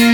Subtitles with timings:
[0.00, 0.04] I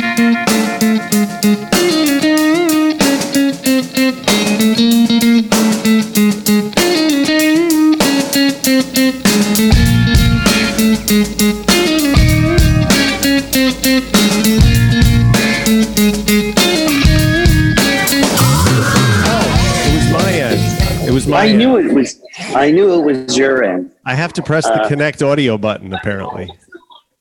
[20.41, 21.09] end.
[21.09, 22.21] It was my I knew it was.
[22.55, 23.91] I knew it was your end.
[24.07, 26.51] I have to press the Uh, connect audio button apparently.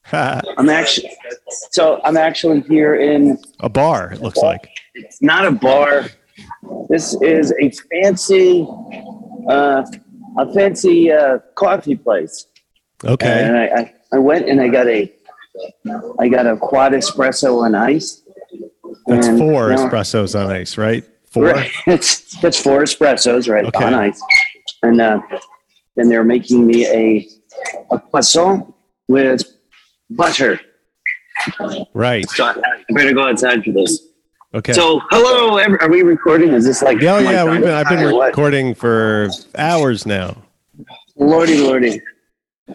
[0.11, 1.11] I'm actually.
[1.71, 3.39] So I'm actually here in.
[3.61, 4.69] A bar, it looks like.
[4.95, 6.07] It's not a bar.
[6.89, 8.67] This is a fancy,
[9.49, 9.83] uh,
[10.37, 12.47] a fancy uh, coffee place.
[13.03, 13.43] Okay.
[13.43, 15.11] And I, I, I went and I got a,
[16.19, 18.21] I got a quad espresso on ice.
[19.07, 21.03] That's And four espressos on ice, right?
[21.25, 21.45] Four.
[21.45, 21.71] Right.
[21.87, 23.65] It's that's four espressos, right?
[23.65, 23.85] Okay.
[23.85, 24.21] On ice.
[24.83, 25.21] And uh,
[25.95, 27.27] then they're making me a
[27.91, 28.73] a croissant
[29.07, 29.43] with
[30.15, 30.59] butter.
[31.93, 32.29] Right.
[32.29, 34.07] So I better go outside for this.
[34.53, 34.73] Okay.
[34.73, 36.53] So hello, are we recording?
[36.53, 37.01] Is this like?
[37.01, 38.27] yeah, my yeah, we've been, I've been or what?
[38.27, 40.37] recording for hours now.
[41.15, 42.01] Lordy, lordy.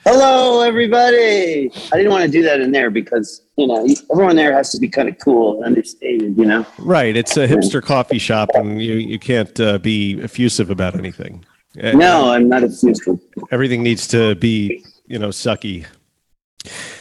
[0.04, 1.70] Hello, everybody.
[1.92, 4.80] I didn't want to do that in there because you know everyone there has to
[4.80, 6.36] be kind of cool and understated.
[6.36, 6.66] You know.
[6.78, 7.16] Right.
[7.16, 11.44] It's a hipster coffee shop, and you you can't uh, be effusive about anything.
[11.76, 13.16] No, I'm not future.
[13.52, 15.86] everything needs to be you know sucky.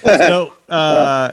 [0.03, 1.31] So, uh,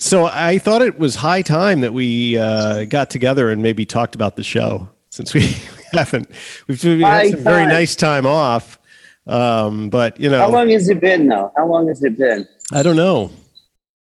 [0.00, 4.14] so I thought it was high time that we uh, got together and maybe talked
[4.14, 5.54] about the show since we
[5.92, 6.28] haven't.
[6.66, 8.78] We've, we've had some very nice time off,
[9.26, 11.52] um, but you know, How long has it been though?
[11.56, 12.46] How long has it been?
[12.72, 13.30] I don't know.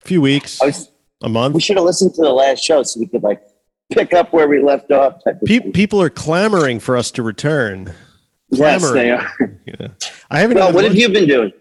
[0.04, 0.90] A few weeks, was,
[1.22, 1.54] a month.
[1.54, 3.42] we should have listened to the last show so we could like
[3.92, 5.22] pick up where we left off.
[5.46, 7.94] Pe- people are clamoring for us to return.
[8.50, 9.32] yes, they are.
[9.66, 9.90] Yeah.
[10.32, 10.58] I haven't.
[10.58, 11.52] Well, what have you been doing?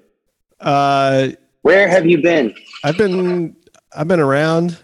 [0.59, 1.31] Uh,
[1.63, 2.55] Where have you been?
[2.85, 3.57] I've been
[3.95, 4.79] I've been around.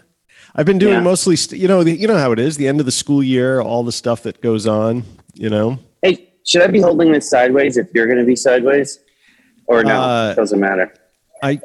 [0.55, 0.99] I've been doing Yeah.
[1.01, 3.21] mostly st- you know the, you know how it is the end of the school
[3.23, 5.03] year all the stuff that goes on
[5.35, 8.99] you know Hey, should I be holding this sideways if you're going to be sideways,
[9.67, 9.99] or no?
[10.01, 10.93] Uh, Doesn't matter.
[11.43, 11.59] I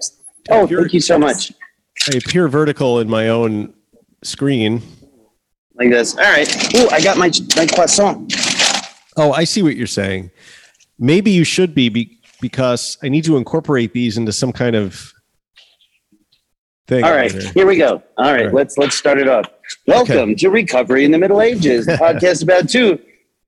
[0.50, 1.52] Oh, thank you so much.
[2.12, 3.72] I appear vertical in my own
[4.24, 4.82] screen.
[5.74, 6.16] Like this.
[6.16, 6.74] All right.
[6.76, 8.34] Ooh, I got my my croissant.
[9.16, 10.30] Oh, I see what you're saying.
[10.98, 15.14] Maybe you should be, be because I need to incorporate these into some kind of
[16.86, 17.04] thing.
[17.04, 17.48] All right, later.
[17.54, 18.02] here we go.
[18.18, 18.52] All right, All right.
[18.54, 19.46] let's let's start it off.
[19.86, 22.98] Welcome to Recovery in the Middle Ages, the podcast about two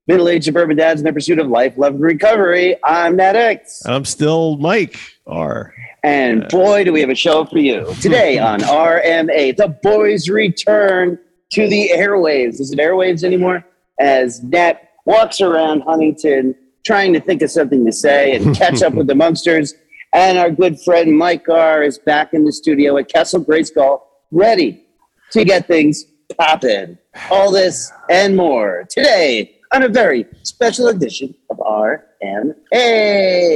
[0.07, 2.77] middle-aged suburban dads in their pursuit of life, love, and recovery.
[2.83, 5.73] I'm Nat X, I'm still Mike R.
[6.03, 9.55] and boy, do we have a show for you today on RMA.
[9.57, 11.19] The boys return
[11.51, 12.59] to the airwaves.
[12.61, 13.63] Is it airwaves anymore?
[13.99, 18.93] As Nat walks around Huntington trying to think of something to say and catch up
[18.93, 19.73] with the monsters.
[20.13, 24.01] And our good friend Mike R is back in the studio at Castle Grayskull,
[24.31, 24.85] ready
[25.31, 26.05] to get things
[26.37, 26.97] popping.
[27.29, 32.53] All this and more today on a very special edition of RMA.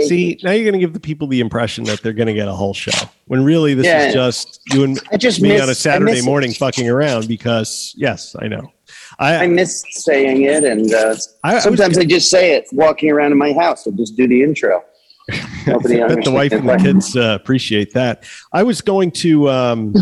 [0.07, 2.47] See, now you're going to give the people the impression that they're going to get
[2.47, 4.07] a whole show when really this Yeah.
[4.07, 7.93] is just you and I just me miss, on a Saturday morning fucking around because
[7.95, 8.71] yes, I know.
[9.19, 12.67] I I, miss saying it, and uh, I, I was- sometimes I just say it
[12.71, 13.85] walking around in my house.
[13.87, 14.83] I just do the intro.
[15.67, 18.23] Nobody I bet the wife and the kids uh, appreciate that.
[18.51, 19.49] I was going to.
[19.49, 19.93] Um,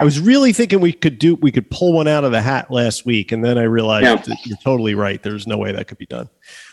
[0.00, 2.70] I was really thinking we could do we could pull one out of the hat
[2.70, 4.16] last week, and then I realized Yeah.
[4.16, 5.22] that you're totally right.
[5.22, 6.28] There's no way that could be done.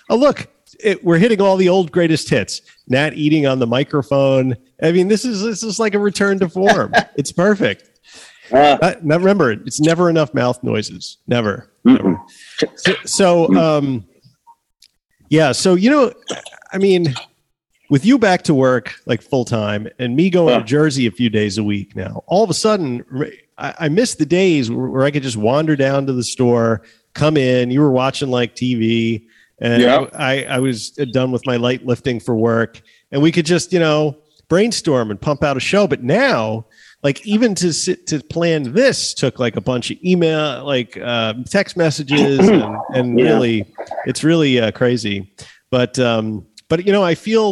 [0.09, 0.47] Oh look,
[0.80, 2.62] it, we're hitting all the old greatest hits.
[2.88, 4.56] Nat eating on the microphone.
[4.81, 6.92] I mean, this is this is like a return to form.
[7.16, 7.90] it's perfect.
[8.51, 11.17] Uh, Uh, remember, it's never enough mouth noises.
[11.28, 11.69] Never.
[11.85, 12.17] mm-mm.
[12.75, 14.06] So, so um,
[15.29, 15.51] yeah.
[15.51, 16.13] So you know,
[16.72, 17.13] I mean,
[17.89, 20.59] with you back to work like full time, and me going Yeah.
[20.59, 23.03] to Jersey a few days a week now, all of a sudden,
[23.57, 26.81] I, I miss the days where, where I could just wander down to the store,
[27.13, 27.72] come in.
[27.72, 29.25] You were watching like TV,
[29.59, 30.06] and Yeah.
[30.13, 32.81] I, I was done with my light lifting for work,
[33.12, 34.17] and we could just you know
[34.47, 35.88] brainstorm and pump out a show.
[35.88, 36.66] But now
[37.06, 41.34] like even to sit to plan this took like a bunch of email like uh,
[41.57, 43.25] text messages and, and Yeah.
[43.31, 43.57] really
[44.10, 45.18] it's really uh, crazy
[45.69, 46.25] but um
[46.69, 47.48] but you know i feel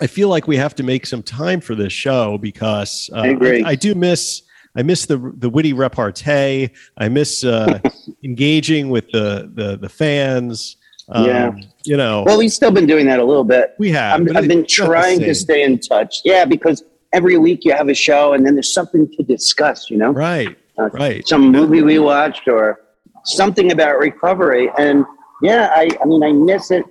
[0.00, 3.26] i feel like we have to make some time for this show because uh, I
[3.36, 3.64] agree.
[3.64, 4.42] I, do miss
[4.76, 6.70] I miss the the witty repartee.
[7.04, 7.80] I miss uh,
[8.22, 10.76] engaging with the the the fans.
[11.08, 11.50] Um, Yeah.
[11.90, 13.74] you know Well, we've still been doing that a little bit.
[13.78, 14.20] we have.
[14.20, 16.20] I'm, I've been it's not the trying to stay in touch.
[16.24, 19.96] Yeah, because every week you have a show and then there's something to discuss, you
[19.96, 20.10] know?
[20.10, 21.26] right, Uh, right.
[21.26, 22.80] Some movie we watched or
[23.24, 24.70] something about recovery.
[24.78, 25.04] And
[25.42, 26.84] yeah, I, I mean, I miss it.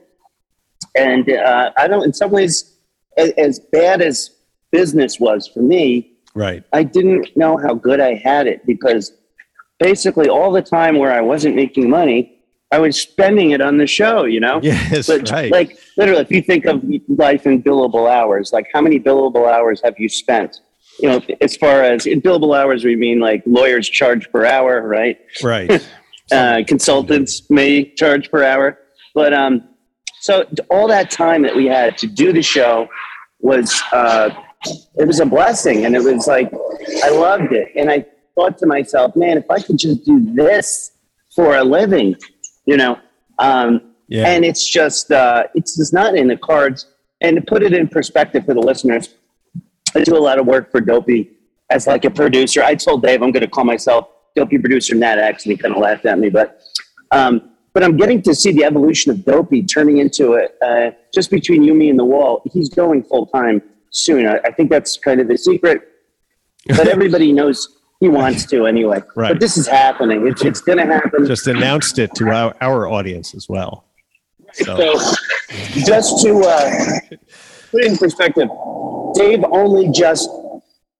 [0.95, 2.77] And uh, I don't, in some ways,
[3.17, 4.31] as, as bad as
[4.71, 6.63] business was for me, Right.
[6.71, 9.11] I didn't know how good I had it because
[9.79, 12.37] basically all the time where I wasn't making money,
[12.71, 14.59] I was spending it on the show, you know?
[14.61, 15.07] Yes.
[15.07, 15.51] But right.
[15.51, 19.81] like literally, if you think of life in billable hours, like how many billable hours
[19.83, 20.61] have you spent?
[20.99, 24.87] You know, as far as in billable hours, we mean like lawyers charge per hour,
[24.87, 25.17] right?
[25.43, 25.87] right.
[26.29, 28.77] Uh, consultants may charge per hour,
[29.15, 29.63] but um,
[30.19, 32.85] so all that time that we had to do the show
[33.39, 34.29] was uh,
[34.97, 36.51] it was a blessing, and it was like
[37.01, 38.05] I loved it, and I
[38.35, 40.91] thought to myself, man, if I could just do this
[41.33, 42.17] for a living,
[42.65, 42.99] you know,
[43.39, 44.27] um, Yeah.
[44.27, 46.87] and it's just uh, it's just not in the cards.
[47.21, 49.15] And to put it in perspective for the listeners,
[49.95, 51.31] I do a lot of work for Dopey
[51.69, 52.63] as like a producer.
[52.63, 55.73] I told Dave I'm going to call myself Dopey producer Nat X, and he kind
[55.73, 56.29] of laughed at me.
[56.29, 56.61] But
[57.11, 60.57] um, but I'm getting to see the evolution of Dopey turning into it.
[60.61, 63.61] Uh, just between you, me, and the wall, he's going full time
[63.91, 64.27] soon.
[64.27, 65.81] I, I think that's kind of the secret.
[66.67, 69.01] But everybody knows he wants to anyway.
[69.15, 69.29] Right.
[69.29, 70.27] But this is happening.
[70.27, 71.25] It's, it's going to happen.
[71.25, 73.86] Just announced it to our, our audience as well.
[74.53, 75.15] So, So,
[75.85, 76.99] just to uh,
[77.71, 78.47] put it in perspective,
[79.15, 80.29] Dave only just,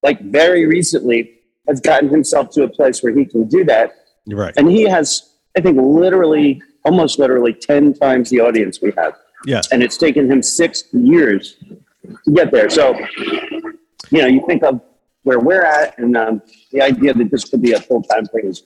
[0.04, 1.34] like very recently,
[1.68, 3.94] has gotten himself to a place where he can do that.
[4.28, 4.54] right.
[4.58, 9.14] And he has, I think, literally, almost literally 10 times the audience we have.
[9.46, 9.62] Yeah.
[9.72, 11.58] And it's taken him six years
[12.26, 12.70] to get there.
[12.70, 12.98] So,
[14.10, 14.82] you know, you think of
[15.24, 16.42] where we're at and um,
[16.72, 18.64] the idea that this could be a full time thing is,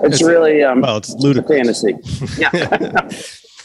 [0.00, 1.82] it's It's- really um, Well, it's ludicrous.
[1.82, 1.94] fantasy.
[2.40, 3.08] Yeah.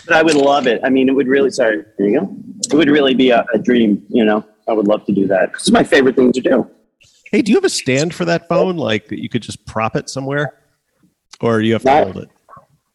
[0.05, 0.81] but I would love it.
[0.83, 2.35] I mean, it would really, sorry, there you go.
[2.71, 4.45] It would really be a, a dream, you know.
[4.67, 5.49] I would love to do that.
[5.55, 6.69] It's my favorite thing to do.
[7.31, 8.77] Hey, do you have a stand for that phone?
[8.77, 10.59] Like that you could just prop it somewhere?
[11.41, 12.29] Or do you have to Not- hold it?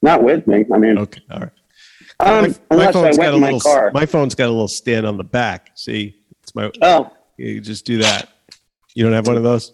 [0.00, 0.64] Not with me.
[0.72, 1.20] I mean, Okay.
[1.30, 1.50] All right.
[2.20, 3.90] um, my, my phone's got a my little car.
[3.92, 5.72] my phone's got a little stand on the back.
[5.74, 6.14] See?
[6.42, 8.28] It's my oh, you just do that.
[8.94, 9.72] You don't have one of those?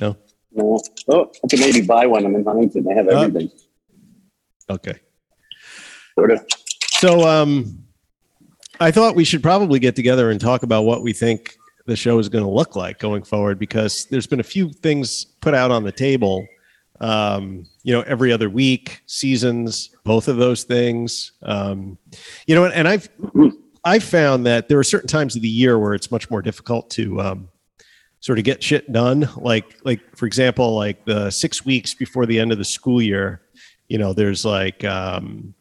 [0.00, 0.16] No.
[0.52, 0.80] no.
[1.08, 2.26] oh, I could maybe buy one.
[2.26, 2.84] I'm in Huntington.
[2.84, 3.50] They have everything.
[4.68, 4.98] Okay.
[6.16, 6.44] Sort of.
[7.00, 7.82] So um
[8.78, 11.56] I thought we should probably get together and talk about what we think
[11.86, 15.24] the show is going to look like going forward because there's been a few things
[15.40, 16.46] put out on the table.
[17.00, 21.32] Um, you know, every other week, seasons, both of those things.
[21.42, 21.96] Um,
[22.46, 23.08] you know, and I've
[23.82, 26.90] I've found that there are certain times of the year where it's much more difficult
[26.90, 27.48] to um,
[28.20, 29.26] sort of get shit done.
[29.38, 33.40] Like like for example, like the six weeks before the end of the school year,
[33.88, 35.54] you know, there's like um,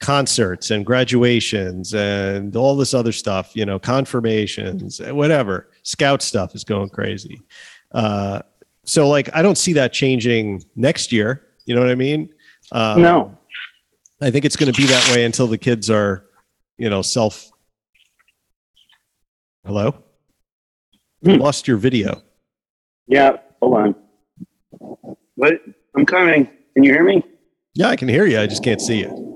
[0.00, 5.70] concerts and graduations and all this other stuff, you know, confirmations, whatever.
[5.82, 7.40] Scout stuff is going crazy.
[7.92, 8.40] Uh,
[8.84, 11.46] so, like, I don't see that changing next year.
[11.64, 12.28] You know what I mean?
[12.70, 13.38] Uh, no.
[14.20, 16.26] I think it's going to be that way until the kids are,
[16.76, 17.50] you know, self.
[19.64, 19.94] Hello?
[21.22, 21.36] Hmm.
[21.36, 22.22] Lost your video.
[23.06, 23.36] Yeah.
[23.62, 23.94] Hold on.
[25.36, 25.54] What?
[25.96, 26.46] I'm coming.
[26.74, 27.22] Can you hear me?
[27.74, 28.38] Yeah, I can hear you.
[28.38, 29.33] I just can't see you.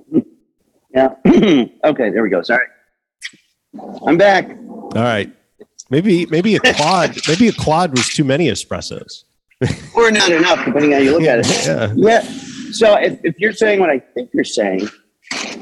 [0.90, 1.14] Yeah.
[1.26, 2.10] okay.
[2.10, 2.42] There we go.
[2.42, 2.66] Sorry.
[4.06, 4.48] I'm back.
[4.48, 5.32] All right.
[5.90, 9.24] Maybe maybe a quad maybe a quad was too many espressos.
[9.94, 11.66] Or not enough, depending on how you look at it.
[11.66, 11.92] Yeah.
[11.96, 12.20] Yeah.
[12.70, 14.88] So if, if you're saying what I think you're saying,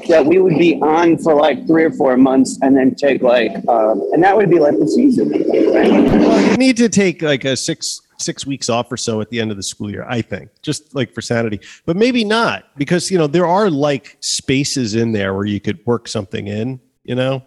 [0.07, 3.51] that we would be on for like three or four months and then take like,
[3.67, 5.31] um, and that would be like the season.
[5.31, 5.89] Right?
[5.89, 9.39] Well, you need to take like a six six weeks off or so at the
[9.39, 10.05] end of the school year.
[10.09, 14.17] I think just like for sanity, but maybe not because you know there are like
[14.21, 16.79] spaces in there where you could work something in.
[17.03, 17.43] You know,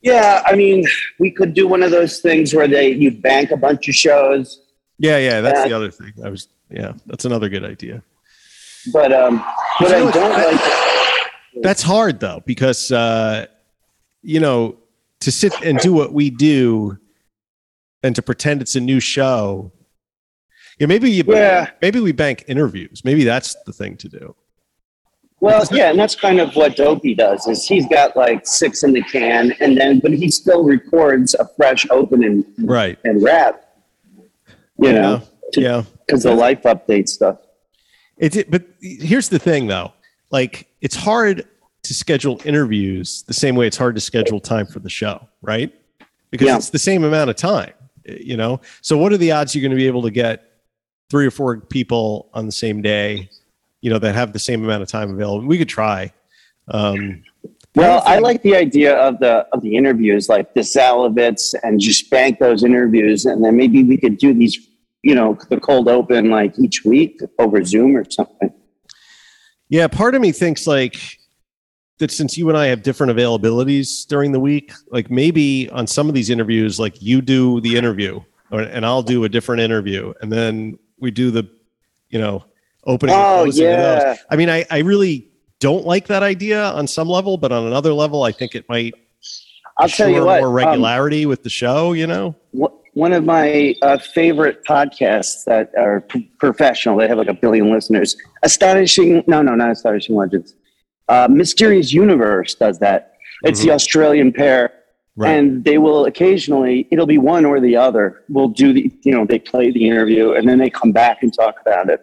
[0.00, 0.42] Yeah.
[0.46, 0.84] I mean,
[1.18, 4.62] we could do one of those things where they, you bank a bunch of shows,
[4.98, 5.40] yeah, yeah.
[5.40, 5.68] That's Yeah.
[5.68, 6.12] the other thing.
[6.24, 8.02] I was yeah, that's another good idea.
[8.92, 9.44] but, um,
[9.80, 13.46] You I don't I- like, That's hard though because uh,
[14.22, 14.76] you know
[15.20, 16.96] to sit and do what we do
[18.02, 19.72] and to pretend it's a new show.
[20.78, 21.70] Yeah, maybe you, Yeah.
[21.82, 23.02] maybe we bank interviews.
[23.04, 24.34] Maybe that's the thing to do.
[25.42, 28.92] well, yeah, and that's kind of what Dopey does is he's got like six in
[28.92, 32.98] the can and then, but he still records a fresh open and, Right.
[33.04, 33.64] and rap,
[34.78, 35.22] you know,
[35.54, 35.82] to- yeah.
[36.06, 37.38] because the life update stuff.
[38.18, 39.92] It's it, but here's the thing though.
[40.30, 41.46] Like it's hard
[41.84, 45.72] to schedule interviews the same way it's hard to schedule time for the show, right?
[46.30, 46.56] Because Yeah.
[46.56, 47.72] it's the same amount of time,
[48.04, 48.60] you know.
[48.82, 50.44] So what are the odds you're going to be able to get
[51.10, 53.28] three or four people on the same day,
[53.80, 55.46] you know, that have the same amount of time available?
[55.46, 56.12] We could try.
[56.68, 57.22] Um,
[57.76, 62.10] Well, I like the idea of the of the interviews, like the Salovitz, and just
[62.10, 64.58] bank those interviews, and then maybe we could do these,
[65.02, 68.52] you know, the cold open like each week over Zoom or something.
[69.68, 71.19] yeah, part of me thinks like
[72.00, 76.08] that since you and I have different availabilities during the week, like maybe on some
[76.08, 80.12] of these interviews, like you do the interview or, and I'll do a different interview,
[80.20, 81.48] and then we do the,
[82.08, 82.44] you know,
[82.84, 83.14] opening.
[83.14, 84.02] Oh closing of those.
[84.02, 84.16] yeah.
[84.30, 85.28] I mean, I, I really
[85.60, 88.94] don't like that idea on some level, but on another level, I think it might
[89.78, 90.40] I'll tell you what.
[90.40, 91.92] more um, regularity with the show.
[91.92, 92.34] You know,
[92.94, 97.70] one of my uh, favorite podcasts that are p- professional, they have like a billion
[97.70, 98.16] listeners.
[98.42, 100.54] Astonishing, no, no, not Astonishing Legends.
[101.10, 103.16] Uh, Mysterious Universe does that.
[103.42, 104.72] It's the Australian pair,
[105.18, 105.22] Mm-hmm.
[105.22, 105.30] Right.
[105.38, 108.22] and they will occasionally, it'll be one or the other.
[108.28, 111.34] Will do the, you know, they play the interview and then they come back and
[111.34, 112.00] talk about it.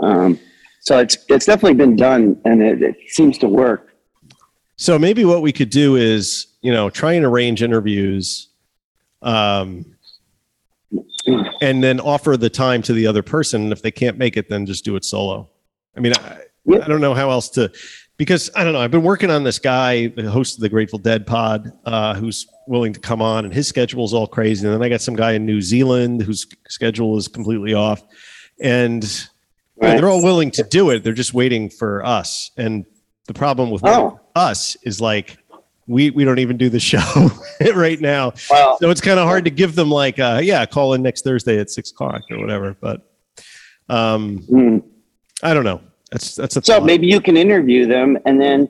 [0.00, 0.40] Um,
[0.80, 3.94] so it's it's definitely been done, and it, it seems to work.
[4.76, 8.48] So maybe what we could do is, you know, try and arrange interviews,
[9.22, 9.86] um,
[11.62, 13.62] and then offer the time to the other person.
[13.62, 15.48] And if they can't make it, then just do it solo.
[15.96, 16.80] I mean, I, Yeah.
[16.84, 17.70] I don't know how else to,
[18.16, 18.80] because I don't know.
[18.80, 22.46] I've been working on this guy, the host of the Grateful Dead pod, uh, who's
[22.66, 24.66] willing to come on, and his schedule is all crazy.
[24.66, 28.02] And then I got some guy in New Zealand whose schedule is completely off,
[28.60, 29.04] and
[29.76, 29.98] Right.
[29.98, 31.02] they're all willing to do it.
[31.02, 32.52] They're just waiting for us.
[32.56, 32.84] And
[33.26, 34.20] the problem with Oh.
[34.36, 35.36] us is like
[35.88, 37.30] we we don't even do the show
[37.74, 40.94] right now, Well, so it's kind of hard to give them like, uh, yeah, call
[40.94, 42.76] in next Thursday at six o'clock or whatever.
[42.80, 43.02] But
[43.88, 44.78] um, hmm.
[45.42, 45.80] I don't know.
[46.14, 46.86] That's that's a So thought.
[46.86, 48.68] maybe you can interview them and then,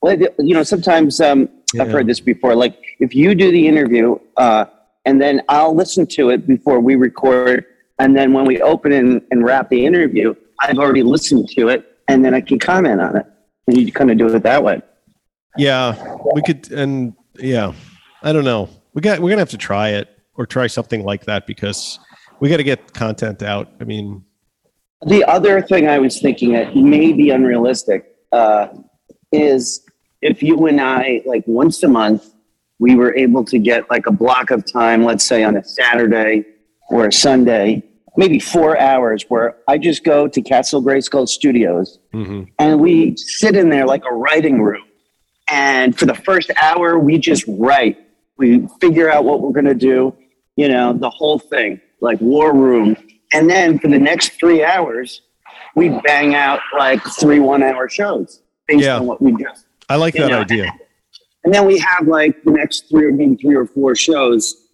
[0.00, 1.46] well, you know, sometimes um,
[1.78, 2.54] I've heard this before.
[2.54, 4.64] Like if you do the interview uh,
[5.04, 7.66] and then I'll listen to it before we record.
[7.98, 11.98] And then when we open and, and wrap the interview, I've already listened to it
[12.08, 13.26] and then I can comment on it.
[13.66, 14.80] And you kind of do it that way.
[15.58, 17.72] Yeah, we could, and yeah,
[18.22, 18.68] I don't know.
[18.94, 21.98] We got we're gonna have to try it or try something like that because
[22.40, 23.72] we got to get content out.
[23.80, 24.24] I mean,
[25.02, 28.68] The other thing I was thinking that may be unrealistic uh,
[29.32, 29.84] is
[30.22, 32.32] if you and I, like once a month,
[32.78, 36.44] we were able to get like a block of time, let's say on a Saturday
[36.88, 37.82] or a Sunday,
[38.16, 42.48] maybe four hours, where I just go to Castle Grayskull Studios mhm.
[42.58, 44.84] and we sit in there like a writing room.
[45.48, 47.98] And for the first hour, we just write.
[48.36, 50.14] We figure out what we're going to do,
[50.56, 52.96] you know, the whole thing, like war room.
[53.32, 55.22] And then for the next three hours,
[55.74, 58.98] we bang out like three one hour shows based Yeah.
[58.98, 59.66] on what we just.
[59.88, 60.72] I like You that know, idea.
[61.44, 64.66] And then we have like the next three or maybe three or four shows.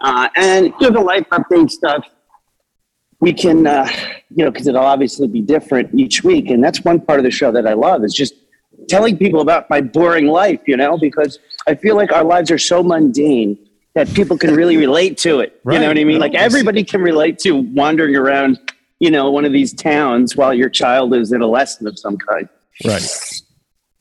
[0.00, 2.04] Uh, and you know, the life update stuff,
[3.20, 3.86] we can, uh,
[4.30, 6.50] you know, because it'll obviously be different each week.
[6.50, 8.34] And that's one part of the show that I love is just
[8.88, 12.58] telling people about my boring life, you know, because I feel like our lives are
[12.58, 13.58] so mundane
[13.98, 15.60] that people can really relate to it.
[15.66, 16.20] You know what I mean?
[16.20, 18.56] Like everybody can relate to wandering around,
[19.00, 22.16] you know, one of these towns while your child is in a lesson of some
[22.16, 22.48] kind.
[22.84, 23.42] Right.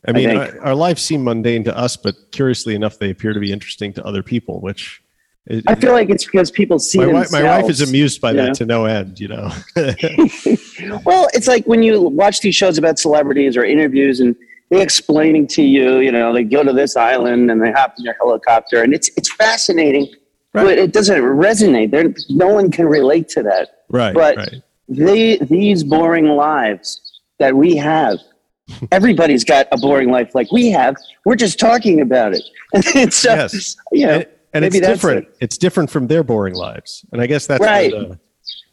[0.08, 3.34] I mean, think- our, our lives seem mundane to us, but curiously enough, they appear
[3.34, 4.62] to be interesting to other people.
[4.62, 5.02] Which
[5.48, 8.34] it, I feel like it's because people see my, wife, my wife is amused by
[8.34, 9.20] that to no end.
[9.20, 9.52] You know.
[11.06, 14.36] Well, it's like when you watch these shows about celebrities or interviews and
[14.72, 18.16] explaining to you, you know, they go to this island and they hop in their
[18.20, 20.08] helicopter and it's it's fascinating,
[20.54, 20.64] Right.
[20.64, 21.92] but it doesn't resonate.
[21.92, 23.84] There, no one can relate to that.
[23.90, 24.14] right.
[24.14, 24.56] But- right.
[24.90, 27.02] They, these boring lives
[27.40, 28.20] that we have,
[28.92, 30.96] everybody's got a boring life like we have.
[31.26, 32.44] We're just talking about it.
[32.96, 33.76] And so, Yes.
[33.92, 35.26] you know, and, and it's different.
[35.28, 35.38] it.
[35.42, 37.94] It's different from their boring lives, and I guess that's Right.
[37.94, 38.16] what, uh,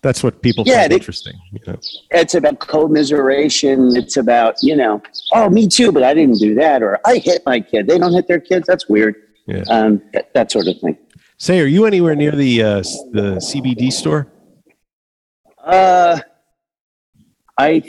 [0.05, 1.33] that's what people Yeah, find they- interesting.
[1.51, 1.79] You know.
[2.11, 3.97] it's about commiseration.
[3.97, 6.83] It's about, you know, oh, me too, but I didn't do that.
[6.83, 7.87] Or I hit my kid.
[7.89, 8.67] They don't hit their kids.
[8.67, 9.15] That's weird.
[9.47, 9.63] Yeah.
[9.71, 10.99] Um, that, that sort of thing.
[11.39, 12.77] Say, are you anywhere near the uh,
[13.13, 14.29] the CBD store?
[15.65, 16.21] Uh,
[17.59, 17.83] I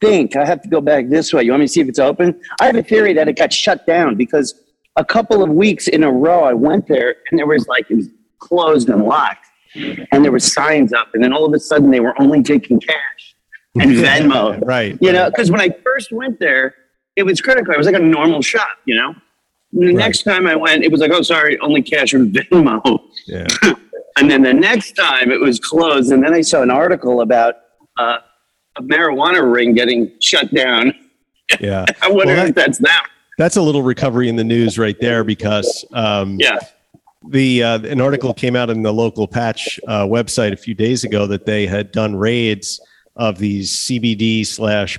[0.00, 1.42] think I have to go back this way.
[1.42, 2.40] You want me to see if it's open?
[2.60, 4.54] I have a theory that it got shut down because
[4.96, 7.96] a couple of weeks in a row I went there and there was like it
[7.96, 8.08] was
[8.38, 12.00] closed and locked, and there were signs up, and then all of a sudden they
[12.00, 13.34] were only taking cash
[13.80, 14.60] and Venmo.
[14.66, 14.98] Right.
[15.00, 16.74] You know, because when I first went there,
[17.16, 17.76] it was credit card.
[17.76, 19.14] It was like a normal shop, you know.
[19.74, 19.94] The Right.
[19.94, 23.00] next time I went, it was like, oh, sorry, only cash or Venmo.
[23.26, 23.46] Yeah.
[24.18, 26.12] And then the next time it was closed.
[26.12, 27.54] And then I saw an article about
[27.98, 28.18] uh,
[28.76, 30.92] a marijuana ring getting shut down.
[31.60, 31.86] Yeah.
[32.02, 32.92] I wonder Well, if that's them.
[33.38, 36.58] That's a little recovery in the news right there because um, Yeah.
[37.28, 41.04] The uh, an article came out in the local patch uh, website a few days
[41.04, 42.80] ago that they had done raids
[43.16, 44.98] of these CBD slash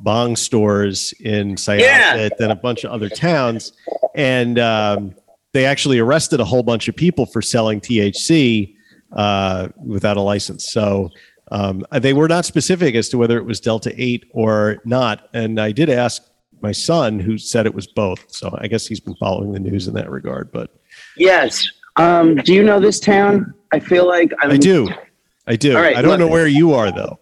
[0.00, 3.72] bong stores in Syosset and a bunch of other towns,
[4.14, 5.14] and um,
[5.52, 8.74] they actually arrested a whole bunch of people for selling THC
[9.12, 10.70] uh, without a license.
[10.70, 11.10] So.
[11.52, 15.28] Um, they were not specific as to whether it was Delta 8 or not.
[15.32, 16.20] And I did ask
[16.60, 18.24] my son, who said it was both.
[18.28, 20.50] So I guess he's been following the news in that regard.
[20.52, 20.74] But
[21.16, 21.66] Yes.
[21.96, 23.54] Um, do you know this town?
[23.72, 24.88] I feel like I'm, I do.
[25.46, 25.74] I do.
[25.76, 26.20] All right, I don't look.
[26.20, 27.18] know where you are though.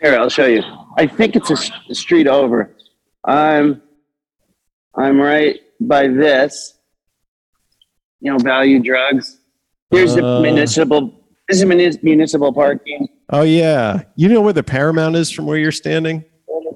[0.00, 0.62] Here, I'll show you.
[0.98, 2.74] I think it's a, street over.
[3.24, 3.82] I'm
[4.94, 6.74] I'm right by this.
[8.20, 9.38] You know, value drugs.
[9.90, 10.40] Here's the Uh.
[10.40, 11.12] municipal.
[11.48, 13.08] This is munis- municipal parking.
[13.30, 14.02] Oh yeah.
[14.16, 16.24] You know where the Paramount is from where you're standing?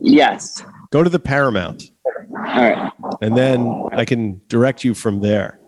[0.00, 0.62] Yes.
[0.90, 2.92] Go to the Paramount All right.
[3.20, 5.59] and then I can direct you from there.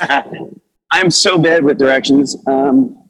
[0.90, 2.36] I'm so bad with directions.
[2.46, 3.08] Um,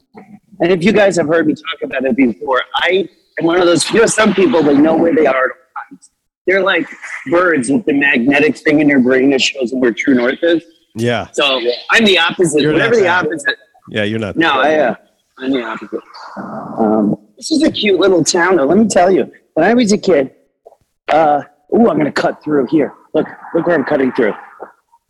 [0.59, 3.65] and if you guys have heard me talk about it before, I am one of
[3.65, 3.89] those.
[3.91, 5.45] You know, some people they know where they are.
[5.45, 6.11] at all times.
[6.45, 6.87] They're like
[7.29, 10.63] birds with the magnetic thing in their brain that shows them where true north is.
[10.95, 11.27] Yeah.
[11.31, 12.61] So I'm the opposite.
[12.61, 13.57] You're Whatever the opposite.
[13.89, 14.35] Yeah, you're not.
[14.35, 14.95] No, I, uh,
[15.39, 16.01] I'm the opposite.
[16.37, 18.65] Um, this is a cute little town, though.
[18.65, 20.35] Let me tell you, when I was a kid,
[21.07, 21.41] uh,
[21.73, 22.93] ooh, I'm gonna cut through here.
[23.13, 24.33] Look, look where I'm cutting through.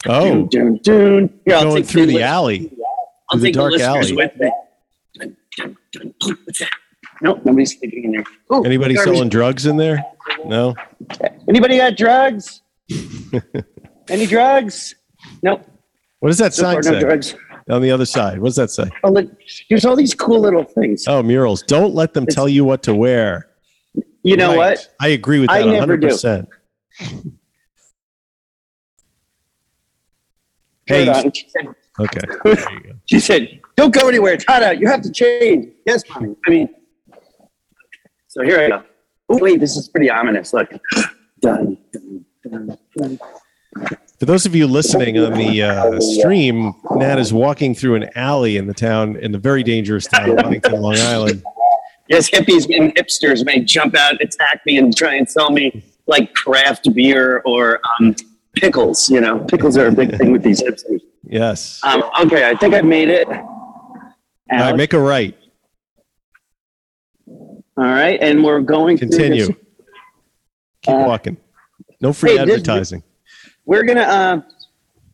[0.07, 1.29] Oh, dun, dun.
[1.45, 2.71] Here, going through the li- alley.
[3.29, 4.15] I'll the take dark listeners alley.
[4.15, 4.51] with me.
[6.45, 6.69] What's that?
[7.21, 8.23] Nope, nobody's sleeping in there.
[8.53, 9.13] Ooh, Anybody garbage.
[9.13, 10.03] selling drugs in there?
[10.45, 10.73] No.
[11.47, 12.61] Anybody got drugs?
[14.09, 14.95] Any drugs?
[15.43, 15.63] Nope.
[16.19, 17.35] What does that So far, sign no say drugs.
[17.69, 18.39] on the other side?
[18.39, 18.89] What does that say?
[19.03, 19.29] Oh, look,
[19.69, 21.05] there's all these cool little things.
[21.07, 21.61] Oh, murals.
[21.63, 23.47] Don't let them tell you what to wear.
[24.23, 24.57] you know Right.
[24.77, 24.87] what?
[24.99, 26.47] I agree with I that never 100%.
[30.91, 31.31] Hold Hey, on.
[31.33, 31.67] She said,
[31.99, 32.21] okay.
[32.43, 32.91] There you go.
[33.05, 34.37] She said, "Don't go anywhere.
[34.47, 34.79] Out.
[34.79, 36.35] You have to change." Yes, mommy.
[36.45, 36.69] I mean,
[38.27, 38.83] so here I go.
[39.29, 40.53] Oh wait, this is pretty ominous.
[40.53, 40.69] Look,
[41.41, 43.19] dun, dun, dun, dun.
[44.19, 48.57] For those of you listening on the uh, stream, Nat is walking through an alley
[48.57, 51.43] in the town, in the very dangerous town of Huntington, Long Island.
[52.07, 56.33] Yes, hippies and hipsters may jump out, attack me, and try and sell me like
[56.33, 58.15] craft beer or um,
[58.55, 59.09] pickles.
[59.09, 61.01] You know, pickles are a big thing with these hipsters.
[61.23, 61.79] Yes.
[61.83, 63.27] Um, okay, I think I made it.
[63.27, 63.43] All
[64.51, 65.37] right, make a right.
[67.77, 69.47] All right, and we're going Continue.
[69.47, 69.55] this-
[70.83, 71.37] Keep Uh, walking.
[72.01, 73.03] No free hey, this- advertising.
[73.65, 74.41] We're gonna uh,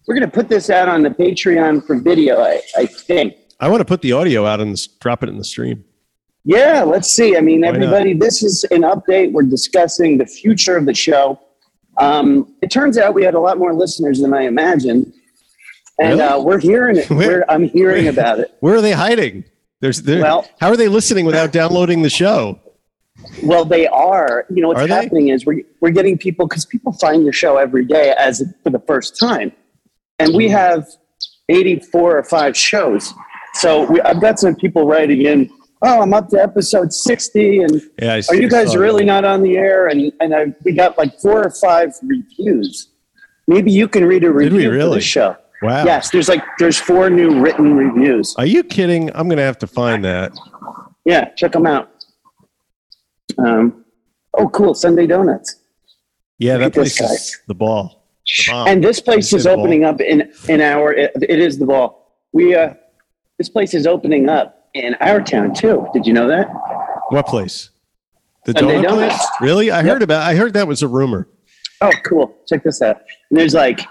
[0.07, 2.39] we're gonna put this out on the Patreon for video.
[2.41, 3.33] I, I think.
[3.59, 5.83] I want to put the audio out and drop it in the stream.
[6.45, 7.35] Yeah, let's see.
[7.35, 7.75] I mean, Why not?
[7.75, 9.33] everybody, this is an update.
[9.33, 11.37] We're discussing the future of the show.
[11.97, 15.11] Um, it turns out we had a lot more listeners than I imagined,
[15.99, 16.21] and Really?
[16.21, 17.09] uh, we're hearing it.
[17.09, 18.55] Where- We're, I'm hearing where- about it.
[18.59, 19.43] Where are they hiding?
[19.81, 22.59] There's there, Well- how are they listening without downloading the show?
[23.43, 24.45] Well, they are.
[24.49, 24.93] You know, what's Are they?
[24.93, 28.69] happening is we're we're getting people because people find your show every day as for
[28.69, 29.51] the first time,
[30.19, 30.87] and we have
[31.49, 33.11] eighty four or five shows.
[33.55, 35.49] So we, I've got some people writing in.
[35.81, 39.21] Oh, I'm up to episode sixty, and Yeah, are you guys really that.
[39.21, 39.87] not on the air?
[39.87, 42.89] And and I, we got like four or five reviews.
[43.47, 44.97] Maybe you can read a review for really?
[44.97, 45.37] the show.
[45.61, 45.85] Wow.
[45.85, 48.35] Yes, there's like there's four new written reviews.
[48.37, 49.09] Are you kidding?
[49.15, 50.31] I'm going to have to find that.
[51.05, 51.89] Yeah, check them out.
[53.37, 53.85] Um,
[54.33, 55.55] oh, cool, Sunday Donuts.
[56.39, 58.05] Yeah, that place is the ball.
[58.27, 58.65] The.
[58.67, 59.61] And this place is said ball.
[59.61, 60.93] opening up in in our.
[60.93, 62.19] It, it is the ball.
[62.33, 62.73] We uh,
[63.37, 65.87] this place is opening up in our town too.
[65.93, 66.49] Did you know that?
[67.09, 67.69] What place?
[68.45, 69.15] The Sunday donut Donuts.
[69.15, 69.27] place?
[69.41, 69.71] Really?
[69.71, 70.23] I heard about.
[70.23, 71.27] I heard that was a rumor.
[71.81, 72.35] Oh, cool.
[72.47, 72.97] Check this out.
[73.29, 73.81] And there's like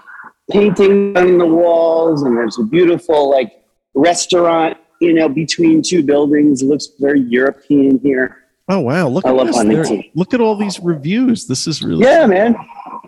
[0.51, 3.51] painting on the walls, and there's a beautiful like
[3.93, 4.77] restaurant.
[4.99, 6.63] You know, between two buildings.
[6.63, 8.37] It looks very European here.
[8.67, 9.07] Oh wow!
[9.07, 9.91] Look I at love this.
[10.15, 11.45] Look at all these reviews.
[11.45, 12.03] This is really.
[12.03, 12.55] Yeah, man.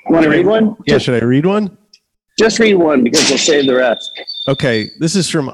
[0.07, 0.75] Want to read one?
[0.85, 0.95] Yeah.
[0.95, 1.77] Just, Should I read one?
[2.37, 4.09] just read one because we'll save the rest.
[4.47, 4.89] Okay.
[4.99, 5.53] This is from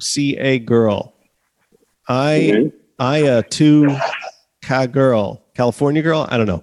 [0.00, 1.14] IA2CA girl.
[2.08, 2.72] I Mhm.
[2.98, 3.94] I uh two
[4.62, 6.26] Ca girl, California girl.
[6.30, 6.62] I don't know.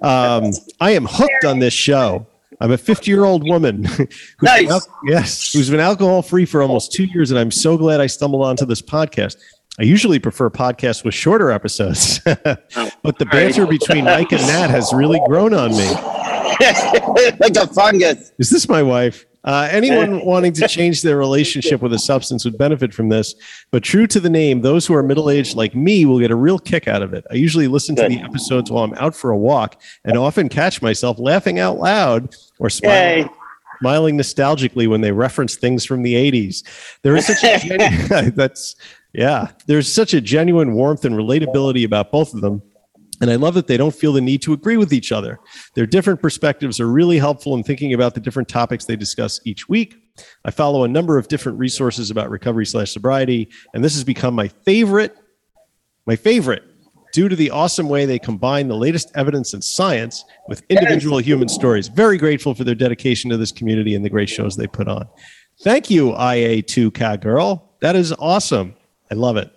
[0.00, 2.26] Um, I am hooked on this show.
[2.60, 3.84] I'm a 50 year old woman.
[3.84, 4.08] who's
[4.42, 4.70] Nice.
[4.70, 8.06] al- yes, who's been alcohol free for almost two years, and I'm so glad I
[8.06, 9.36] stumbled onto this podcast.
[9.80, 14.92] I usually prefer podcasts with shorter episodes, but the banter between Mike and Nat has
[14.92, 15.88] really grown on me.
[17.40, 18.32] like a fungus.
[18.38, 19.24] Is this my wife?
[19.44, 23.34] Uh, anyone wanting to change their relationship with a substance would benefit from this.
[23.70, 26.36] But true to the name, those who are middle aged like me will get a
[26.36, 27.24] real kick out of it.
[27.30, 30.80] I usually listen to the episodes while I'm out for a walk and often catch
[30.82, 33.30] myself laughing out loud or smiling, Yay.
[33.80, 36.62] smiling nostalgically when they reference things from the 80s.
[37.02, 37.58] There is such a
[38.08, 38.76] genu- that's
[39.12, 42.62] yeah, there's such a genuine warmth and relatability about both of them.
[43.22, 45.38] And I love that they don't feel the need to agree with each other.
[45.76, 49.68] Their different perspectives are really helpful in thinking about the different topics they discuss each
[49.68, 49.94] week.
[50.44, 54.34] I follow a number of different resources about recovery slash sobriety, and this has become
[54.34, 55.16] my favorite,
[56.04, 56.64] my favorite,
[57.12, 61.48] due to the awesome way they combine the latest evidence and science with individual human
[61.48, 61.86] stories.
[61.86, 65.06] Very grateful for their dedication to this community and the great shows they put on.
[65.60, 67.70] Thank you, IA2 Cat Girl.
[67.82, 68.74] That is awesome.
[69.12, 69.48] I love it.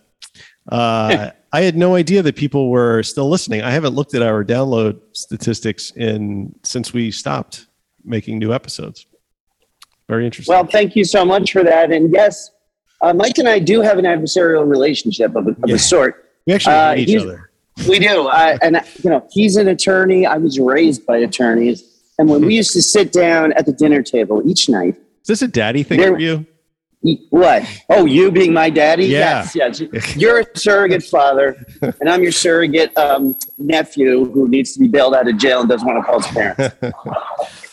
[0.69, 3.61] Uh, I had no idea that people were still listening.
[3.61, 7.67] I haven't looked at our download statistics in since we stopped
[8.03, 9.05] making new episodes.
[10.09, 10.53] Very interesting.
[10.53, 11.93] Well, thank you so much for that.
[11.93, 12.51] And yes,
[13.01, 15.75] uh, Mike and I do have an adversarial relationship of a, of Yeah.
[15.75, 16.25] a sort.
[16.45, 17.49] we actually uh, hate each other.
[17.87, 18.27] We do.
[18.27, 20.25] Uh, and, you know, he's an attorney.
[20.25, 21.83] I was raised by attorneys.
[22.19, 25.41] And when we used to sit down at the dinner table each night, Is this
[25.41, 26.45] a daddy thing There- for you?
[27.29, 27.63] What?
[27.89, 29.05] Oh, you being my daddy?
[29.05, 29.47] Yeah.
[29.53, 30.15] Yes, yes.
[30.15, 35.13] You're a surrogate father, and I'm your surrogate um, nephew who needs to be bailed
[35.13, 36.75] out of jail and doesn't want to call his parents.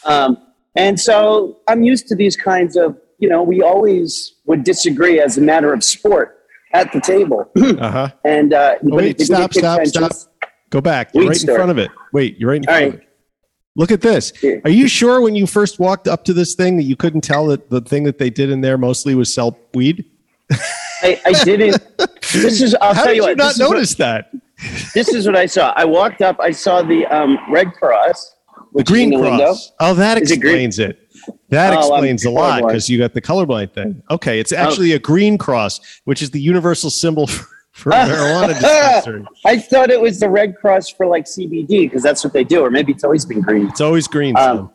[0.05, 0.37] Um,
[0.75, 5.39] and so I'm used to these kinds of, you know, we always would disagree as
[5.39, 6.41] a matter of sport
[6.73, 7.49] at the table.
[7.57, 8.11] Uh huh.
[8.25, 10.13] And uh, but wait, stop, stop, stop.
[10.71, 11.11] Go back.
[11.15, 11.55] You're right in store.
[11.57, 11.91] front of it.
[12.13, 13.09] Wait, you're right in All front of it.
[13.75, 14.33] Look at this.
[14.65, 17.47] Are you sure when you first walked up to this thing that you couldn't tell
[17.47, 20.05] that the thing that they did in there mostly was sell weed?
[21.03, 21.83] I, I didn't.
[22.33, 22.75] This is.
[22.81, 23.37] I'll How tell did you you what.
[23.37, 24.31] not is what notice that?
[24.95, 25.75] this is what I saw.
[25.77, 26.41] I walked up.
[26.41, 28.37] I saw the um, Red Cross.
[28.75, 29.37] The green window.
[29.49, 29.73] cross.
[29.81, 31.11] Oh, that Is explains it.
[31.51, 34.03] That Oh, I'm explains a lot because you got the colorblind thing.
[34.11, 34.41] Okay, Oh.
[34.41, 39.25] it's actually a green cross, which is the universal symbol for, for marijuana dispensary.
[39.45, 42.65] I thought it was the Red Cross for like CBD because that's what they do,
[42.65, 43.69] or maybe it's always been green.
[43.69, 44.37] It's always green.
[44.37, 44.71] Um,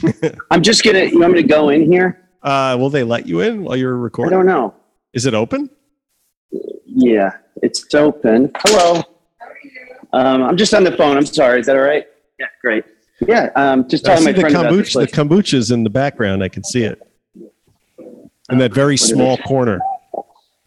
[0.50, 1.04] I'm just gonna.
[1.04, 2.28] You want me to go in here?
[2.42, 4.34] Uh, will they let you in while you're recording?
[4.34, 4.74] I don't know.
[5.12, 5.70] Is it open?
[6.84, 7.30] Yeah,
[7.62, 8.50] it's open.
[8.58, 9.02] Hello.
[10.12, 11.16] Um, I'm just on the phone.
[11.16, 11.60] I'm sorry.
[11.60, 12.06] Is that all right?
[12.38, 12.84] Yeah, great.
[13.26, 15.00] Yeah, um, just telling my the friend about kombucha.
[15.00, 16.42] The kombucha's in the background.
[16.42, 17.00] I can see it
[18.50, 19.80] in that very small corner.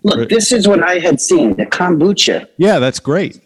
[0.05, 2.47] Look, this is what I had seen the kombucha.
[2.57, 3.41] Yeah, that's great.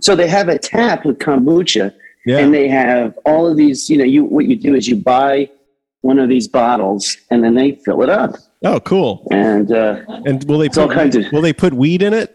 [0.00, 1.92] So they have a tap with kombucha,
[2.26, 2.38] Yeah.
[2.38, 3.88] and they have all of these.
[3.90, 5.50] You know, you what you do is you buy
[6.00, 9.26] one of these bottles, and then they fill it up, oh, cool.
[9.30, 12.34] and uh, And will they It's all kinds of- will they put weed in it?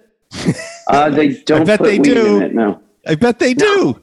[0.89, 2.37] uh, they don't I bet put they weed do.
[2.37, 2.53] in it.
[2.53, 2.79] No.
[3.07, 3.99] I bet they do.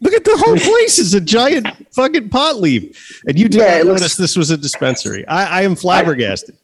[0.00, 3.20] Look at the whole place is a giant fucking pot leaf.
[3.26, 5.26] And you did Yeah, not it looks- notice this was a dispensary.
[5.26, 6.56] I, I am flabbergasted.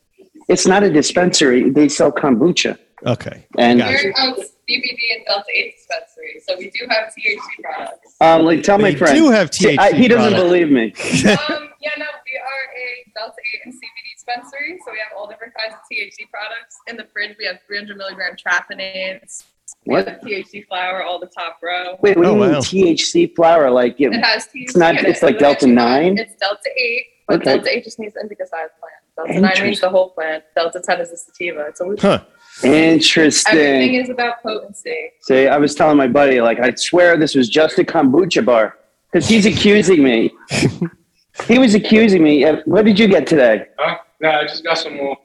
[0.48, 1.70] It's not a dispensary.
[1.70, 3.46] They sell kombucha, Okay.
[3.58, 3.98] and Gotcha.
[4.04, 8.14] We're out CBD and Delta 8 dispensary, so we do have THC products.
[8.20, 9.14] um, like tell my They friend.
[9.16, 9.78] do have See, THC.
[9.78, 10.42] I- he doesn't products.
[10.42, 10.84] believe me.
[10.92, 15.28] um, yeah, no, we are a Delta 8 and CBD dispensary, so we have all
[15.28, 16.76] different kinds of THC products.
[16.86, 19.44] In the fridge, we have 300 milligram trapinades.
[19.86, 20.08] We What?
[20.08, 21.98] have THC flower, all the top row.
[22.00, 22.62] Wait, what do Oh, you mean.
[22.96, 23.70] THC flower?
[23.70, 24.62] Like, It it, has THC.
[24.64, 25.26] It's not- in it's it.
[25.26, 26.18] like We Delta 9?
[26.18, 27.44] It's Delta 8, but Okay.
[27.56, 28.94] Delta 8 just means indica side plant.
[29.16, 30.44] Delta 9 means the whole plant.
[30.54, 31.66] Delta 10 is the sativa.
[31.68, 32.00] It's a loop.
[32.00, 32.24] Huh.
[32.62, 33.58] interesting.
[33.58, 35.10] Everything is about potency.
[35.22, 38.76] See, I was telling my buddy, like, I swear this was just a kombucha bar
[39.12, 40.32] because he's accusing me.
[41.46, 42.44] he was accusing me.
[42.44, 43.66] Uh, What did you get today?
[43.78, 43.98] Huh?
[44.20, 45.16] No, I just got some more.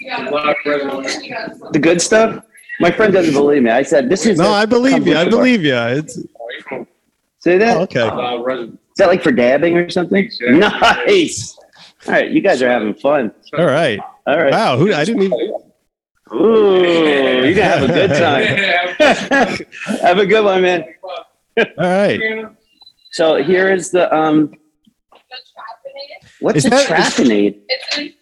[0.00, 0.30] Yeah.
[0.30, 2.44] The good stuff?
[2.80, 3.70] My friend doesn't believe me.
[3.70, 5.14] I said, "This is." No, I believe you.
[5.14, 5.74] I kombucha bar." believe you.
[5.76, 6.18] It's
[7.40, 7.76] Say that.
[7.76, 8.00] oh, okay.
[8.00, 8.62] Uh.
[8.62, 10.30] Is that like for dabbing or something?
[10.40, 10.50] Yeah.
[11.06, 11.58] Nice.
[12.06, 13.32] All right, you guys are having fun.
[13.58, 13.98] All right.
[14.26, 14.52] All right.
[14.52, 14.76] Wow.
[14.78, 15.38] Who I didn't even
[16.32, 16.82] Ooh,
[17.44, 19.66] you're gonna have a good time.
[20.00, 20.84] have a good one, man.
[21.58, 22.20] all right.
[23.12, 24.54] So So here is the um.
[26.40, 27.60] What's Is a that- trapinade?
[27.68, 28.16] it's an infused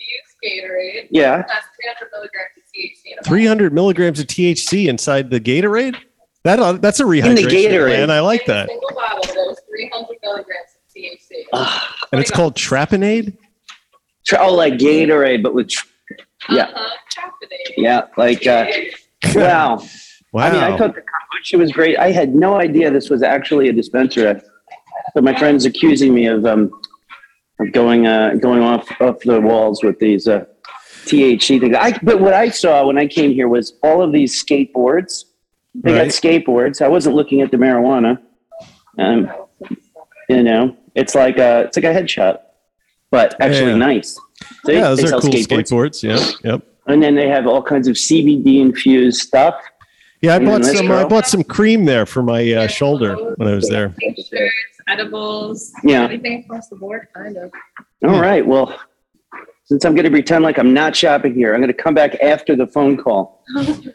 [0.45, 1.09] Gatorade.
[1.11, 1.41] Yeah.
[1.41, 5.97] It has 300 milligrams of THC 300 milligrams of THC inside the Gatorade?
[6.45, 7.87] That uh, that's a rehydration Gatorade.
[7.89, 8.11] plan.
[8.11, 8.69] I like In a that.
[8.69, 11.45] single bottle, there's 300 milligrams of THC.
[11.53, 13.37] Ah, And it's called Trapinade?
[14.29, 15.87] Tra- oh, like Gatorade, but with tr-
[16.51, 16.89] yeah, Uh-huh,
[17.77, 18.67] yeah, like uh,
[19.35, 19.83] wow.
[20.31, 20.43] Wow.
[20.45, 21.99] I mean, I thought the kombucha was great.
[21.99, 24.39] I had no idea this was actually a dispensary.
[25.15, 26.71] So my friend's accusing me of um
[27.59, 30.45] of going uh going off off the walls with these uh
[31.07, 31.75] THC things.
[31.75, 35.25] I but what I saw when I came here was all of these skateboards.
[35.75, 36.83] They got skateboards.
[36.83, 38.21] I wasn't looking at the marijuana.
[38.99, 39.31] Um,
[40.29, 42.48] you know, it's like a it's like a head shop,
[43.11, 43.77] but actually Yeah.
[43.77, 44.19] nice.
[44.67, 44.75] See?
[44.75, 46.03] yeah, those They are sell cool skateboards.
[46.03, 46.37] Yep.
[46.45, 46.63] Yep.
[46.87, 49.55] and then they have all kinds of CBD infused stuff.
[50.23, 50.91] Yeah, I And bought this some.
[50.91, 53.95] I bought some cream there for my uh, shoulder when I was there.
[54.01, 54.53] Tinctures,
[54.89, 56.03] edibles, Yeah.
[56.05, 57.53] everything across the board, kind of.
[58.05, 58.45] All right.
[58.45, 58.77] Well,
[59.65, 62.17] since I'm going to pretend like I'm not shopping here, I'm going to come back
[62.23, 63.45] after the phone call.
[63.57, 63.93] do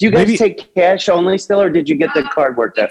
[0.00, 2.84] you guys Maybe- take cash only still, or did you get the card worked We
[2.84, 2.90] out?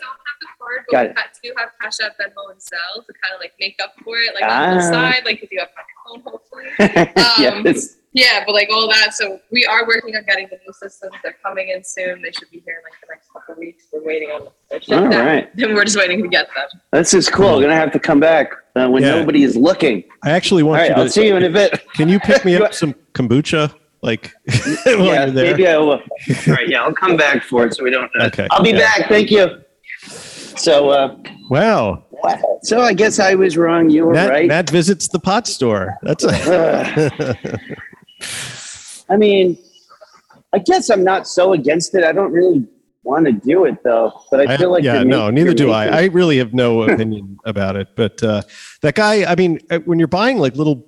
[0.78, 1.18] Don't have the card, but Got we it.
[1.18, 4.18] ha- do have Cash App, Venmo, and Zelle to kind of like make up for
[4.18, 4.92] it, like on the Ah.
[4.92, 6.66] side, like if you have your phone, hopefully.
[7.44, 9.13] yeah, Um, it's, Yeah, but like all that.
[9.13, 11.13] So we are working on getting the new systems.
[11.24, 12.22] They're coming in soon.
[12.22, 13.84] They should be here in like the next couple of weeks.
[13.94, 14.54] We're waiting on them.
[14.88, 15.26] They're all out.
[15.26, 15.56] right.
[15.56, 16.68] Then we're just waiting to get them.
[16.94, 17.48] This is cool.
[17.50, 18.52] I'm going to have to come back.
[18.76, 19.20] uh, when Yeah.
[19.20, 20.04] nobody is looking.
[20.24, 21.84] I actually want right, you I'll see you in a bit.
[21.94, 23.74] Can you pick me up some kombucha?
[24.04, 25.52] Like while yeah, you're there?
[25.52, 25.90] maybe I will.
[25.94, 26.02] All
[26.48, 28.12] right, yeah, I'll come back for it so we don't.
[28.20, 28.78] Uh, Okay, I'll be yeah.
[28.80, 29.10] back.
[29.10, 29.62] Thank you.
[30.58, 31.15] So, uh,
[31.50, 32.04] Wow.
[32.63, 33.89] so I guess I was wrong.
[33.89, 34.48] You were Nat, right.
[34.48, 35.98] Nat visits the pot store.
[36.02, 37.58] That's a.
[39.10, 39.58] I mean,
[40.54, 42.04] I guess I'm not so against it.
[42.04, 42.65] I don't really
[43.04, 45.86] want to do it though, but I feel like yeah, no, neither the do I.
[45.88, 47.89] I really have no opinion about it.
[47.96, 48.41] But uh,
[48.82, 50.86] that guy, I mean, uh, when you're buying like little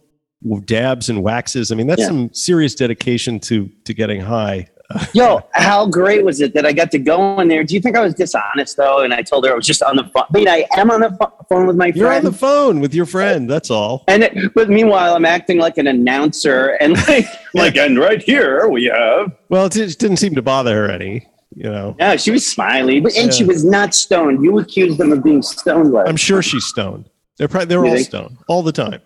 [0.66, 2.08] dabs and waxes, I mean, that's Yeah.
[2.08, 4.68] some serious dedication to to getting high.
[5.14, 7.64] Yo, how great was it that I got to go in there?
[7.64, 9.02] Do you think I was dishonest though?
[9.02, 10.24] And I told her I was just on the phone.
[10.34, 11.96] I mean, I am on the pho- phone with my friend.
[11.98, 13.48] You're on the phone with your friend.
[13.50, 14.04] That's all.
[14.08, 18.68] and it, but meanwhile, I'm acting like an announcer and like, like, and right here
[18.68, 19.32] we have.
[19.50, 21.28] Well, it just didn't seem to bother her any.
[21.56, 24.44] You know, Yeah, she was smiling, but and she was not stoned.
[24.44, 25.96] You accused them of being stoned.
[25.98, 27.10] I'm sure she's stoned.
[27.38, 29.02] They're probably they're You all stoned all the time.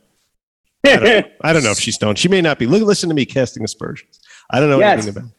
[0.86, 2.18] I don't, I don't know if she's stoned.
[2.20, 2.66] She may not be.
[2.68, 4.20] Look, listen to me casting aspersions.
[4.52, 4.94] I don't know Yes.
[5.06, 5.32] anything about.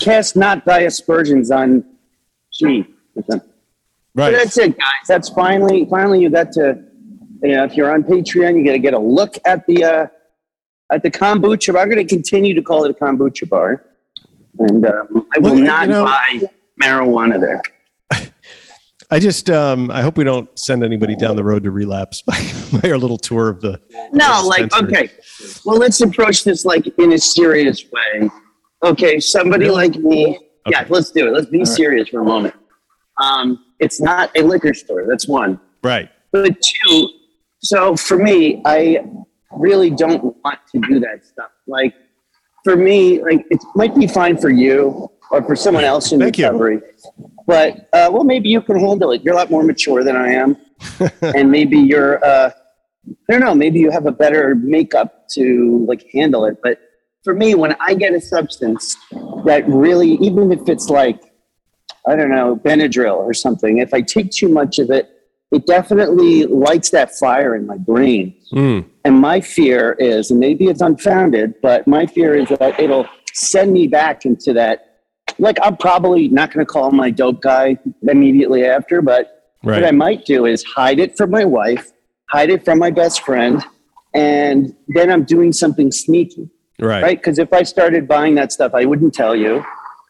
[0.00, 1.84] Cast not thy aspersions on
[2.50, 2.86] she.
[3.14, 3.46] But
[4.14, 4.32] Right.
[4.32, 5.06] that's it, guys.
[5.08, 6.82] That's finally, finally, you got to,
[7.42, 10.06] you know, if you're on Patreon, you got to get a look at the uh,
[10.92, 11.72] at the kombucha.
[11.72, 11.82] bar.
[11.82, 13.84] I'm going to continue to call it a kombucha bar,
[14.58, 16.42] and um, I will Well, you not know- buy
[16.82, 17.62] marijuana there.
[19.10, 22.38] I just um, I hope we don't send anybody down the road to relapse by,
[22.80, 23.80] by our little tour of the.
[24.12, 25.10] No, like okay.
[25.64, 28.30] Well, let's approach this like in a serious way.
[28.82, 29.88] Okay, somebody Really?
[29.88, 30.38] like me.
[30.68, 31.32] Yeah, let's do it.
[31.32, 31.66] Let's be right.
[31.66, 32.54] serious for a moment.
[33.20, 35.06] Um, it's not a liquor store.
[35.08, 35.60] That's one.
[35.82, 36.08] Right.
[36.32, 37.08] But two,
[37.62, 39.04] so for me, I
[39.52, 41.50] really don't want to do that stuff.
[41.66, 41.94] Like
[42.64, 46.38] for me, like it might be fine for you or for someone else in Thank
[46.38, 46.46] you.
[46.46, 46.80] recovery.
[47.46, 49.22] But uh, well, maybe you can handle it.
[49.22, 50.56] You're a lot more mature than I am,
[51.22, 52.24] and maybe you're.
[52.24, 52.50] Uh,
[53.28, 53.54] I don't know.
[53.54, 56.58] Maybe you have a better makeup to like handle it.
[56.62, 56.78] But
[57.24, 58.96] for me, when I get a substance
[59.44, 61.20] that really, even if it's like,
[62.06, 65.08] I don't know, Benadryl or something, if I take too much of it,
[65.52, 68.34] it definitely lights that fire in my brain.
[68.52, 68.86] Mm.
[69.04, 73.72] And my fear is, and maybe it's unfounded, but my fear is that it'll send
[73.72, 75.00] me back into that.
[75.38, 79.92] Like, I'm probably not going to call my dope guy immediately after, but what I
[79.92, 81.92] might do is hide it from my wife,
[82.30, 83.62] hide it from my best friend,
[84.14, 86.50] and then I'm doing something sneaky,
[86.82, 87.02] Right.
[87.02, 87.18] right?
[87.18, 89.64] Because if I started buying that stuff, I wouldn't tell you.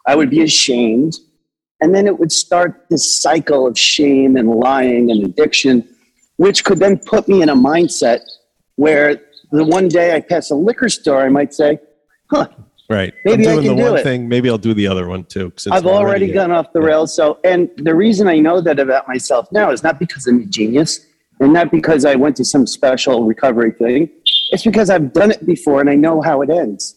[0.06, 1.14] I would be ashamed.
[1.80, 5.86] And then it would start this cycle of shame and lying and addiction,
[6.36, 8.20] which could then put me in a mindset
[8.76, 11.78] where the one day I pass a liquor store, I might say,
[12.30, 12.48] huh,
[12.90, 13.14] Right.
[13.24, 14.02] Maybe I I'm doing can the do one it.
[14.02, 14.28] thing.
[14.28, 15.50] Maybe I'll do the other one too.
[15.70, 16.86] I've we're already gone off the Yeah.
[16.88, 17.14] rails.
[17.14, 20.44] So, and the reason I know that about myself now is not because I'm a
[20.46, 21.06] genius
[21.40, 24.10] and not because I went to some special recovery thing.
[24.52, 26.94] It's because I've done it before and I know how it ends.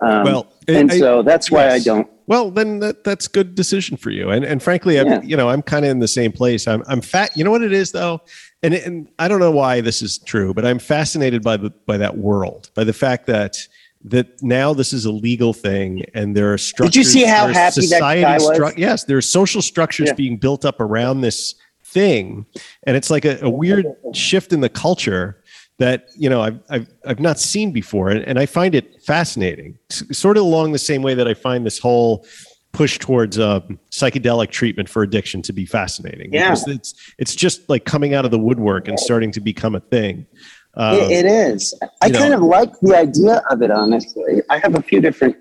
[0.00, 2.08] Um, Well, and I- so that's why I don't.
[2.26, 4.30] Well, then that, that's good decision for you.
[4.30, 5.20] And and frankly, I'm, Yeah.
[5.22, 6.68] you know, I'm kind of in the same place.
[6.68, 7.36] I'm I'm fat.
[7.36, 8.20] You know what it is though,
[8.62, 11.96] and and I don't know why this is true, but I'm fascinated by the by
[11.98, 13.56] that world, by the fact that
[14.04, 16.92] that now this is a legal thing, and there are structures.
[16.94, 18.48] Did you see how there's happy that guy was?
[18.48, 20.14] stru- yes, there are social structures Yeah.
[20.14, 22.46] being built up around this thing,
[22.84, 25.39] and it's like a, a weird shift in the culture
[25.80, 29.76] that you know I've I've, I've not seen before, and, and I find it fascinating.
[29.90, 32.24] S- sort of along the same way that I find this whole
[32.72, 36.32] push towards um, psychedelic treatment for addiction to be fascinating.
[36.32, 36.50] Yeah.
[36.50, 39.80] because it's it's just like coming out of the woodwork and starting to become a
[39.80, 40.26] thing.
[40.74, 41.74] Um, It- it is.
[42.00, 42.18] I you know.
[42.20, 44.42] kind of like the idea of it, honestly.
[44.48, 45.36] I have a few different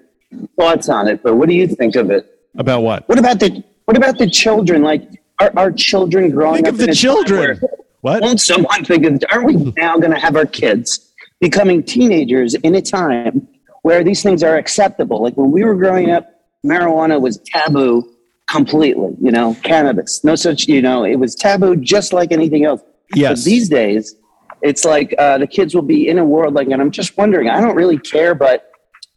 [0.58, 2.26] thoughts on it, but what do you think of it?
[2.58, 3.08] about what?
[3.08, 4.82] What about the What about the children?
[4.82, 5.04] Like,
[5.40, 7.60] are, are children growing Think up of in the children.
[8.02, 8.22] What?
[8.22, 12.76] Won't someone think of, are we now going to have our kids becoming teenagers in
[12.76, 13.48] a time
[13.82, 15.22] where these things are acceptable?
[15.22, 16.30] Like when we were growing up,
[16.66, 18.10] marijuana was taboo
[18.48, 22.82] completely, you know, cannabis, no such, you know, it was taboo just like anything else.
[23.14, 23.40] Yes.
[23.40, 24.16] But these days,
[24.62, 27.50] it's like uh, the kids will be in a world like, and I'm just wondering,
[27.50, 28.72] I don't really care, but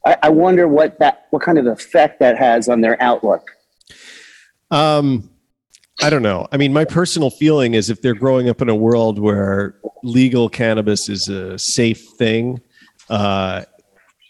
[0.06, 3.50] I, I wonder what that, what kind of effect that has on their outlook.
[4.70, 5.30] Um,
[6.00, 6.48] I don't know.
[6.50, 10.48] I mean, my personal feeling is if they're growing up in a world where legal
[10.48, 12.60] cannabis is a safe thing,
[13.10, 13.64] uh,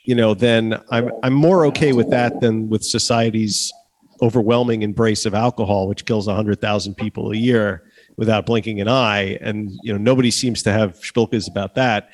[0.05, 3.72] you know, then I'm I'm more okay with that than with society's
[4.20, 7.85] overwhelming embrace of alcohol, which kills hundred thousand people a year
[8.16, 12.11] without blinking an eye, and you know nobody seems to have spilkas about that.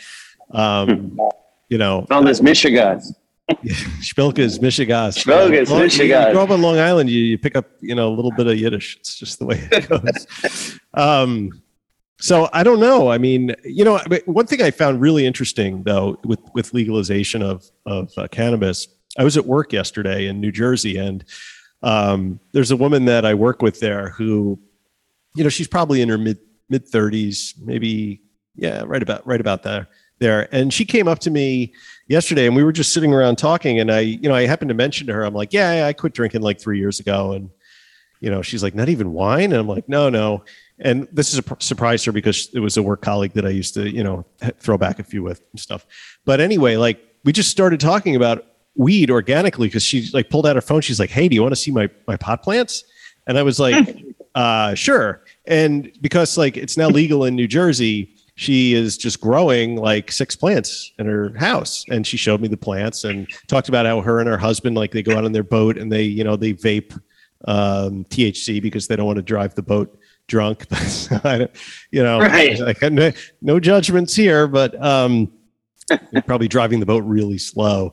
[0.51, 1.19] Um,
[1.69, 3.15] you know, All this mishegas.
[4.01, 5.25] Spilkas, mishegas.
[5.25, 6.27] Spilkas, mishegas.
[6.27, 8.47] You grow up on Long Island, you, you pick up, you know, a little bit
[8.47, 8.97] of Yiddish.
[8.97, 10.79] It's just the way it goes.
[10.95, 11.63] um,
[12.21, 13.11] so I don't know.
[13.11, 17.65] I mean, you know, one thing I found really interesting though with with legalization of
[17.87, 21.25] of uh, cannabis, I was at work yesterday in New Jersey, and
[21.83, 24.59] um, there's a woman that I work with there who,
[25.37, 28.21] you know, she's probably in her mid mid thirties, maybe
[28.57, 29.87] yeah, right about right about there
[30.19, 31.73] there, and she came up to me
[32.09, 34.75] yesterday, and we were just sitting around talking, and I, you know, I happened to
[34.75, 37.51] mention to her, I'm like, yeah, I quit drinking like three years ago, and
[38.21, 40.43] you know, she's like, not even wine, and I'm like, no, no
[40.81, 43.51] and this is a surprise to her because it was a work colleague that I
[43.51, 44.25] used to, you know,
[44.59, 45.87] throw back a few with and stuff.
[46.25, 50.57] But anyway, like we just started talking about weed organically because she like pulled out
[50.57, 50.81] her phone.
[50.81, 52.85] She's like, "Hey, do you want to see my my pot plants?"
[53.27, 58.15] And I was like, uh, "Sure." And because like it's now legal in New Jersey,
[58.39, 62.57] she is just growing like six plants in her house, and she showed me the
[62.57, 65.43] plants and talked about how her and her husband like they go out on their
[65.43, 66.93] boat and they you know they vape
[67.47, 69.99] um, THC because they don't want to drive the boat
[70.29, 70.67] drunk.
[71.91, 72.57] you know, right.
[72.61, 73.11] like, no,
[73.43, 75.33] no judgments here, but um,
[75.89, 77.91] they're probably driving the boat really slow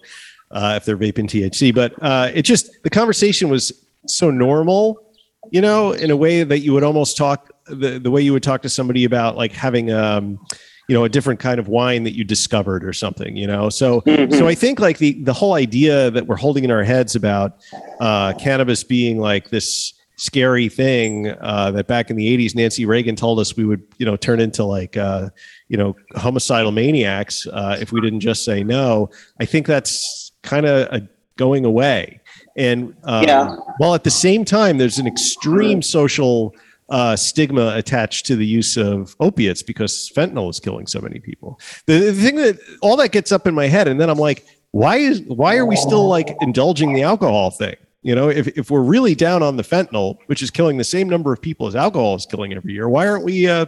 [0.51, 1.73] uh, if they're vaping THC.
[1.73, 3.71] But uh, it just the conversation was
[4.05, 5.04] so normal,
[5.51, 8.43] you know, in a way that you would almost talk the the way you would
[8.43, 10.39] talk to somebody about like having um
[10.87, 14.01] you know a different kind of wine that you discovered or something you know so
[14.01, 14.31] mm-hmm.
[14.33, 17.63] so i think like the the whole idea that we're holding in our heads about
[17.99, 23.15] uh cannabis being like this scary thing uh, that back in the 80s nancy reagan
[23.15, 25.29] told us we would you know turn into like uh,
[25.67, 29.09] you know homicidal maniacs uh, if we didn't just say no
[29.41, 31.05] i think that's kind of
[31.35, 32.21] going away
[32.55, 33.55] and um, yeah.
[33.77, 36.53] while at the same time there's an extreme social
[36.89, 41.59] uh, stigma attached to the use of opiates because fentanyl is killing so many people
[41.87, 44.45] the, the thing that all that gets up in my head and then i'm like
[44.71, 48.69] why is why are we still like indulging the alcohol thing you know, if, if
[48.69, 51.75] we're really down on the fentanyl, which is killing the same number of people as
[51.75, 53.65] alcohol is killing every year, why aren't we uh,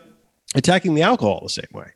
[0.54, 1.88] attacking the alcohol the same way?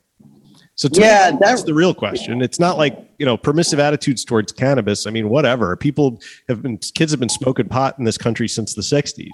[0.74, 2.40] So yeah, me, that's the real question.
[2.40, 5.06] It's not like you know permissive attitudes towards cannabis.
[5.06, 5.76] I mean, whatever.
[5.76, 9.28] People have been kids have been smoking pot in this country since the '60s.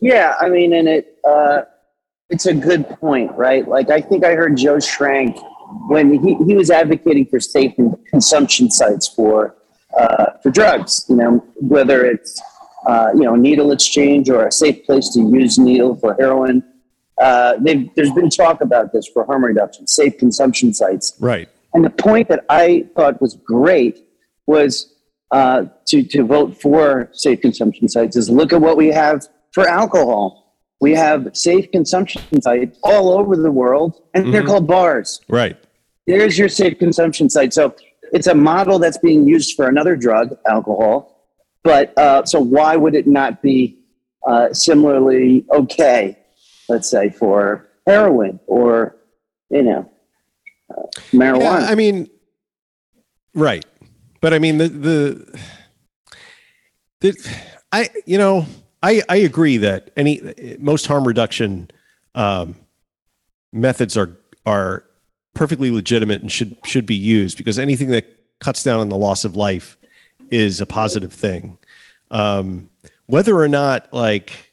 [0.00, 1.62] Yeah, I mean, and it uh,
[2.30, 3.66] it's a good point, right?
[3.66, 5.38] Like I think I heard Joe Schrank
[5.88, 7.74] when he, he was advocating for safe
[8.08, 9.56] consumption sites for
[9.98, 11.04] uh, for drugs.
[11.08, 12.40] You know, whether it's
[12.86, 16.62] uh, you know needle exchange or a safe place to use needle for heroin.
[17.22, 17.54] Uh,
[17.94, 21.16] there's been talk about this for harm reduction, safe consumption sites.
[21.20, 21.48] Right.
[21.72, 24.04] And the point that I thought was great
[24.46, 24.92] was
[25.30, 28.16] uh, to to vote for safe consumption sites.
[28.16, 30.58] Is look at what we have for alcohol.
[30.80, 34.32] We have safe consumption sites all over the world, and mm-hmm.
[34.32, 35.20] they're called bars.
[35.28, 35.56] Right.
[36.08, 37.54] There's your safe consumption site.
[37.54, 37.76] So
[38.12, 41.28] it's a model that's being used for another drug, alcohol.
[41.62, 43.78] But uh, so why would it not be
[44.26, 46.18] uh, similarly okay,
[46.72, 48.96] let's say, for heroin or,
[49.50, 49.90] you know,
[50.70, 50.82] uh,
[51.12, 51.40] marijuana?
[51.40, 52.08] Yeah, I mean,
[53.34, 53.64] right.
[54.22, 55.40] But I mean, the, the,
[57.00, 57.36] the,
[57.72, 58.46] I, you know,
[58.82, 61.70] I, I agree that any, most harm reduction
[62.14, 62.56] um,
[63.52, 64.84] methods are, are
[65.34, 68.04] perfectly legitimate and should should be used because anything that
[68.40, 69.78] cuts down on the loss of life
[70.30, 71.56] is a positive thing.
[72.10, 72.68] Um,
[73.06, 74.51] whether or not like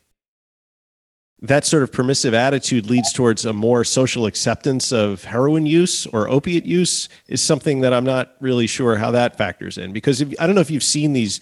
[1.41, 6.29] that sort of permissive attitude leads towards a more social acceptance of heroin use or
[6.29, 10.33] opiate use is something that I'm not really sure how that factors in because if,
[10.39, 11.39] I don't know if you've seen these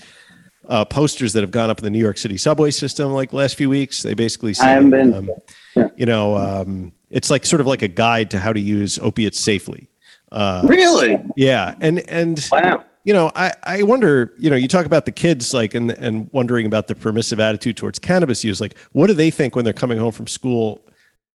[0.70, 3.56] uh, posters that have gone up in the New York City subway system like last
[3.56, 4.04] few weeks.
[4.04, 5.14] They basically say, I haven't been.
[5.14, 5.30] Um,
[5.76, 5.88] yeah.
[5.96, 9.40] you know, um, it's like sort of like a guide to how to use opiates
[9.40, 9.90] safely.
[10.32, 11.24] Uh, really?
[11.38, 12.84] Yeah, and and wow.
[13.08, 16.30] You know, I, I wonder, you know, you talk about the kids like and and
[16.34, 18.60] wondering about the permissive attitude towards cannabis use.
[18.60, 20.82] Like, what do they think when they're coming home from school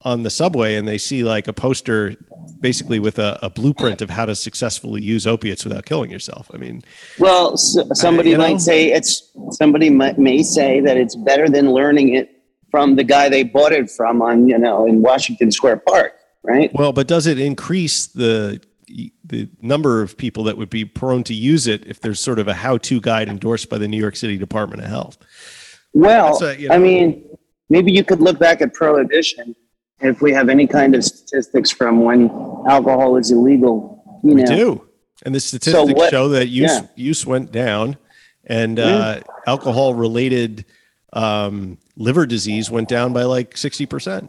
[0.03, 2.15] on the subway and they see like a poster
[2.61, 6.51] basically with a, a blueprint of how to successfully use opiates without killing yourself?
[6.53, 6.83] I mean,
[7.19, 8.59] well, somebody I, might know?
[8.59, 13.31] say it's somebody might, may say that it's better than learning it from the guy
[13.31, 16.71] they bought it from on you know in Washington Square Park, right?
[16.75, 18.61] Well, but does it increase the
[19.25, 22.49] the number of people that would be prone to use it if there's sort of
[22.49, 25.19] a how-to guide endorsed by the New York City Department of Health?
[25.93, 27.25] Well, a, you know, I mean,
[27.69, 29.55] maybe you could look back at prohibition
[30.01, 32.31] if we have any kind of statistics from when
[32.69, 34.21] alcohol is illegal.
[34.25, 34.57] You we know.
[34.57, 34.89] do,
[35.25, 36.87] and the statistics so what, show that use yeah.
[36.95, 37.97] use went down,
[38.45, 40.65] and uh, alcohol-related
[41.13, 44.29] um, liver disease went down by like 60%.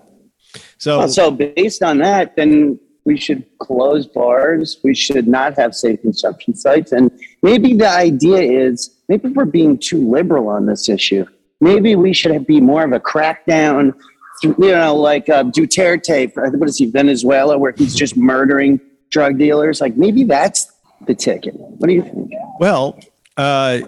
[0.78, 4.80] So, well, so based on that, then we should close bars.
[4.84, 6.92] We should not have safe consumption sites.
[6.92, 11.26] And maybe the idea is maybe we're being too liberal on this issue.
[11.60, 13.94] Maybe we should be more of a crackdown
[14.42, 18.80] you know, like uh, Duterte, what is he, Venezuela, where he's just murdering
[19.10, 19.80] drug dealers.
[19.80, 20.72] Like maybe that's
[21.06, 21.54] the ticket.
[21.56, 22.32] What do you think?
[22.60, 23.00] Well,
[23.38, 23.82] uh,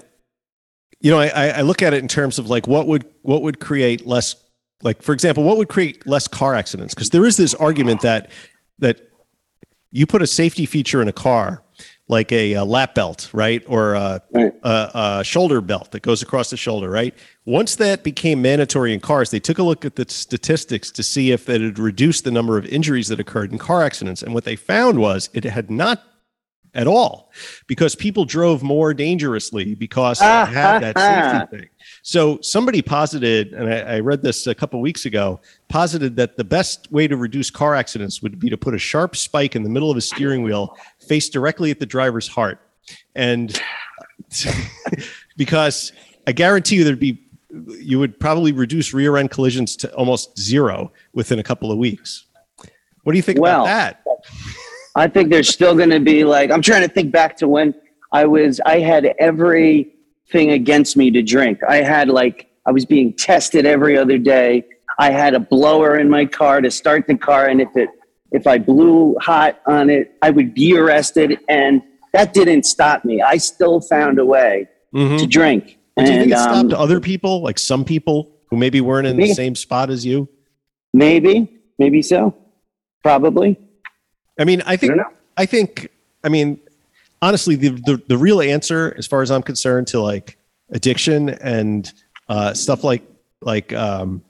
[1.02, 3.60] you know, I, I look at it in terms of like what would what would
[3.60, 4.36] create less,
[4.82, 6.94] like for example, what would create less car accidents?
[6.94, 8.32] Because there is this argument that
[8.80, 9.05] that
[9.96, 11.64] you put a safety feature in a car
[12.08, 14.54] like a, a lap belt, right, or a, Right.
[14.64, 17.16] a, a shoulder belt that goes across the shoulder, right.
[17.46, 21.32] Once that became mandatory in cars, they took a look at the statistics to see
[21.32, 24.44] if it had reduced the number of injuries that occurred in car accidents, and what
[24.44, 26.04] they found was it had not
[26.76, 27.32] at all
[27.68, 31.70] because people drove more dangerously because they had that safety thing.
[32.08, 35.40] So somebody posited, and I, I read this a couple weeks ago,
[35.70, 39.16] posited that the best way to reduce car accidents would be to put a sharp
[39.16, 42.60] spike in the middle of a steering wheel, face directly at the driver's heart,
[43.16, 43.60] and
[45.38, 45.94] because
[46.28, 47.20] I guarantee you there'd be
[47.80, 52.28] you would probably reduce rear end collisions to almost zero within a couple of weeks.
[53.02, 54.04] What do you think Well, about that?
[54.96, 57.74] I think there's still going to be like I'm trying to think back to when
[58.12, 59.16] I was I had
[60.30, 61.60] everything against me to drink.
[61.68, 64.64] I had like I was being tested every other day.
[64.98, 67.90] I had a blower in my car to start the car, and if it
[68.32, 71.82] if I blew hot on it, I would be arrested, and
[72.14, 73.22] that didn't stop me.
[73.22, 75.20] I still found a way Mhm.
[75.20, 75.78] to drink.
[75.98, 79.08] Do you think And it stopped um, other people, like some people who maybe weren't
[79.08, 80.28] in the same spot as you?
[80.94, 82.34] maybe, maybe so,
[83.04, 83.60] probably.
[84.40, 85.04] I mean, I think, I.
[85.44, 85.90] I think,
[86.24, 86.60] I mean,
[87.26, 90.38] honestly, the, the the real answer, as far as I'm concerned, to like
[90.72, 91.92] addiction and
[92.30, 93.04] uh, stuff like
[93.42, 94.22] like um,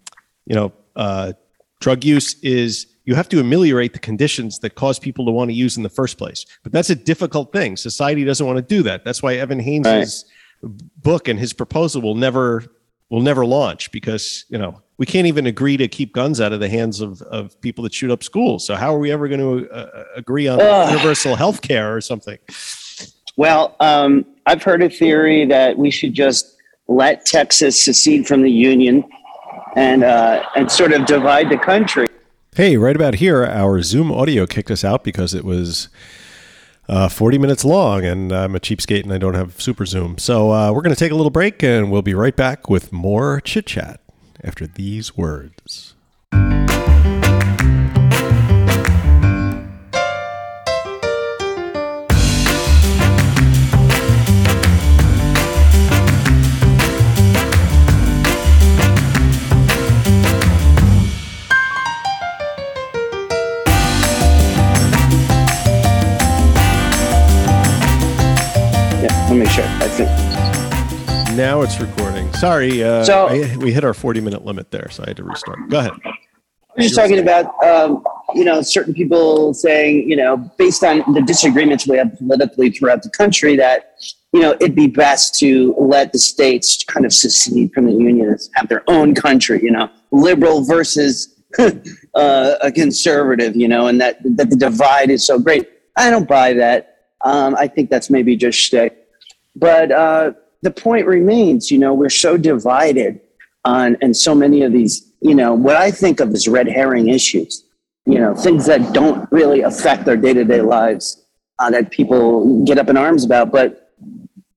[0.46, 1.34] you know uh,
[1.82, 5.54] drug use is you have to ameliorate the conditions that cause people to want to
[5.54, 6.46] use in the first place.
[6.64, 7.78] But that's a difficult thing.
[7.78, 9.04] Society doesn't want to do that.
[9.04, 10.26] That's why Evan Haynes's
[10.64, 12.64] book and his proposal will never
[13.10, 16.62] will never launch because you know we can't even agree to keep guns out of
[16.62, 18.66] the hands of, of people that shoot up schools.
[18.66, 20.92] So how are we ever going to uh, agree on Ugh.
[20.92, 22.38] universal health care or something?
[23.38, 26.56] Well, um, I've heard a theory that we should just
[26.88, 29.04] let Texas secede from the union
[29.76, 32.08] and uh, and sort of divide the country.
[32.56, 35.90] Hey, right about here, our Zoom audio kicked us out because it was
[36.88, 40.18] uh, 40 minutes long, and I'm a cheapskate and I don't have Super Zoom.
[40.18, 42.94] So uh, we're going to take a little break, and we'll be right back with
[42.94, 44.00] more chit chat
[44.42, 45.95] after these words.
[70.00, 70.20] Let me check.
[70.20, 71.38] I think.
[71.38, 72.32] Now it's recording.
[72.34, 75.24] Sorry, uh, So- I- we hit our 40 minute limit there, so I had to
[75.24, 75.70] restart.
[75.70, 75.92] Go ahead.
[76.78, 81.22] I'm just talking about um, you know certain people saying you know based on the
[81.22, 83.96] disagreements we have politically throughout the country that
[84.34, 88.38] you know it'd be best to let the states kind of secede from the union
[88.56, 94.18] have their own country you know liberal versus uh, a conservative you know and that
[94.36, 98.36] that the divide is so great i don't buy that um, i think that's maybe
[98.36, 99.05] just shtick
[99.56, 100.32] but uh,
[100.62, 103.20] the point remains you know we're so divided
[103.64, 107.10] on and so many of these you know what i think of as red herring
[107.10, 107.66] issues
[108.06, 111.26] you know things that don't really affect our day-to-day lives
[111.60, 113.52] uh, that people get up in arms about.
[113.52, 113.94] But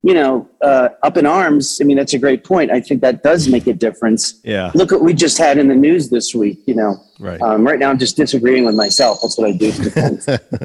[0.02, 2.70] you know uh, up in arms i mean that's a great point.
[2.70, 4.40] I think that does make a difference.
[4.44, 6.96] Yeah, look what we just had in the news this week you know.
[7.18, 7.40] Right.
[7.42, 9.18] um, right now i'm just disagreeing with myself.
[9.22, 9.72] That's what i do.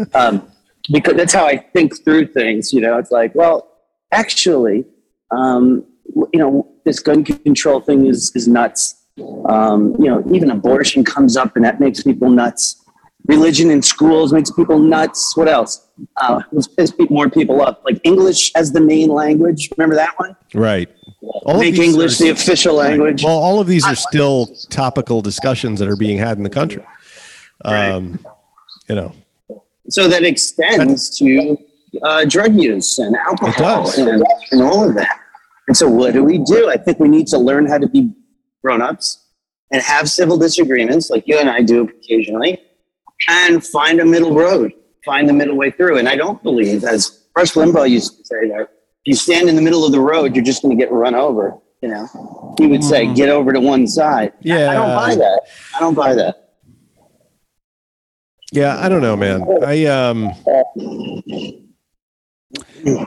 [0.13, 0.47] Um,
[0.91, 2.73] because that's how I think through things.
[2.73, 3.69] You know, it's like, well,
[4.13, 4.85] actually,
[5.31, 5.83] um,
[6.33, 8.95] you know, this gun control thing is is nuts.
[9.45, 12.79] Um, you know, even abortion comes up, and that makes people nuts.
[13.27, 15.37] Religion in schools makes people nuts.
[15.37, 15.87] What else?
[16.17, 17.81] Uh, let's piss more people up.
[17.85, 19.69] Like English as the main language.
[19.77, 20.35] Remember that one?
[20.53, 20.89] right.
[21.45, 23.23] All Make English are- the official language.
[23.23, 26.83] Well, all of these are still topical discussions that are being had in the country.
[27.63, 28.19] Um,
[28.89, 29.13] you know,
[29.89, 31.57] so that extends to
[32.01, 35.19] uh, drug use and alcohol and, and all of that.
[35.67, 36.69] And so, what do we do?
[36.69, 38.13] I think we need to learn how to be
[38.63, 39.23] grown ups
[39.71, 42.59] and have civil disagreements, like you and I do occasionally,
[43.27, 44.71] and find a middle road,
[45.05, 45.97] find the middle way through.
[45.97, 48.67] And I don't believe, as Rush Limbaugh used to say, that if
[49.05, 51.57] you stand in the middle of the road, you're just going to get run over.
[51.81, 54.69] You know, he would say, "Get over to one side." Yeah.
[54.69, 55.41] I don't buy that.
[55.75, 56.53] I don't buy that.
[58.53, 59.45] yeah, I don't know, man.
[59.61, 60.31] I um,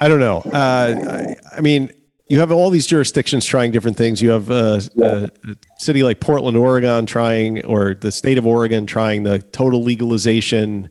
[0.01, 0.38] I don't know.
[0.38, 1.90] Uh, I, I mean,
[2.28, 4.20] you have all these jurisdictions trying different things.
[4.20, 5.30] You have uh, a, a
[5.78, 10.90] city like Portland, Oregon, trying, or the state of Oregon trying the total legalization.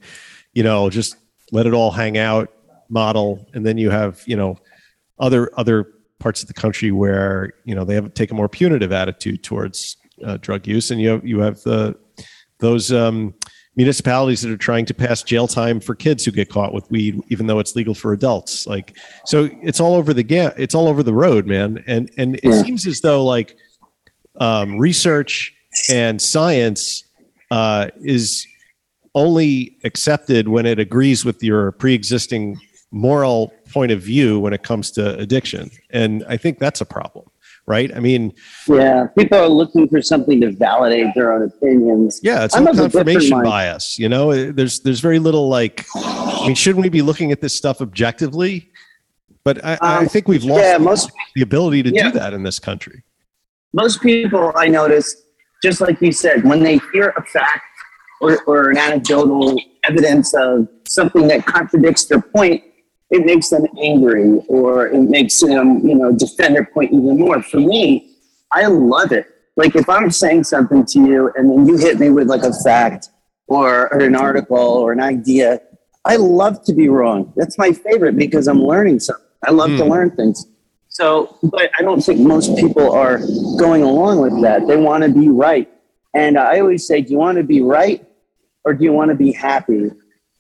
[0.54, 1.18] You know, just
[1.52, 2.52] let it all hang out
[2.90, 4.58] model, and then you have you know
[5.20, 8.94] other other parts of the country where you know they have take a more punitive
[8.94, 11.96] attitude towards uh, drug use, and you have you have the
[12.60, 13.34] those um,
[13.76, 17.20] municipalities that are trying to pass jail time for kids who get caught with weed,
[17.30, 18.66] even though it's legal for adults.
[18.66, 18.96] Like,
[19.26, 21.84] so it's all over the ga- it's all over the road, man.
[21.88, 22.62] And and it Yeah.
[22.64, 23.56] seems as though like
[24.40, 25.54] um, research
[25.90, 27.04] and science
[27.52, 28.46] uh, is
[29.14, 32.58] only accepted when it agrees with your pre-existing
[32.92, 37.26] moral point of view when it comes to addiction, and I think that's a problem,
[37.68, 37.96] right?
[37.96, 38.34] I mean,
[38.68, 42.20] Yeah, people are looking for something to validate their own opinions.
[42.24, 43.98] Yeah, it's confirmation bias.
[43.98, 45.86] You know, Uh, there's there's very little like.
[45.96, 48.70] I mean, shouldn't we be looking at this stuff objectively?
[49.44, 52.12] But I, I Um, think we've lost Yeah, most the ability to yeah.
[52.12, 53.04] do that in this country.
[53.74, 55.16] most people I notice,
[55.64, 57.64] just like you said, when they hear a fact
[58.22, 62.64] or, or an anecdotal evidence of something that contradicts their point,
[63.12, 67.42] it makes them angry or it makes them, you know, defend their point even more.
[67.42, 68.16] For me,
[68.52, 69.28] I love it.
[69.56, 72.54] Like if I'm saying something to you and then you hit me with like a
[72.64, 73.10] fact
[73.48, 75.62] or, or an article or an idea,
[76.04, 77.32] I love to be wrong.
[77.36, 79.26] That's my favorite because I'm learning something.
[79.46, 79.92] I love to Hmm.
[79.92, 80.46] learn things.
[80.90, 83.20] So, but I don't think most people are
[83.60, 84.66] going along with that.
[84.68, 85.70] They want to be right.
[86.14, 88.06] And I always say, do you want to be right
[88.64, 89.92] or do you want to be happy?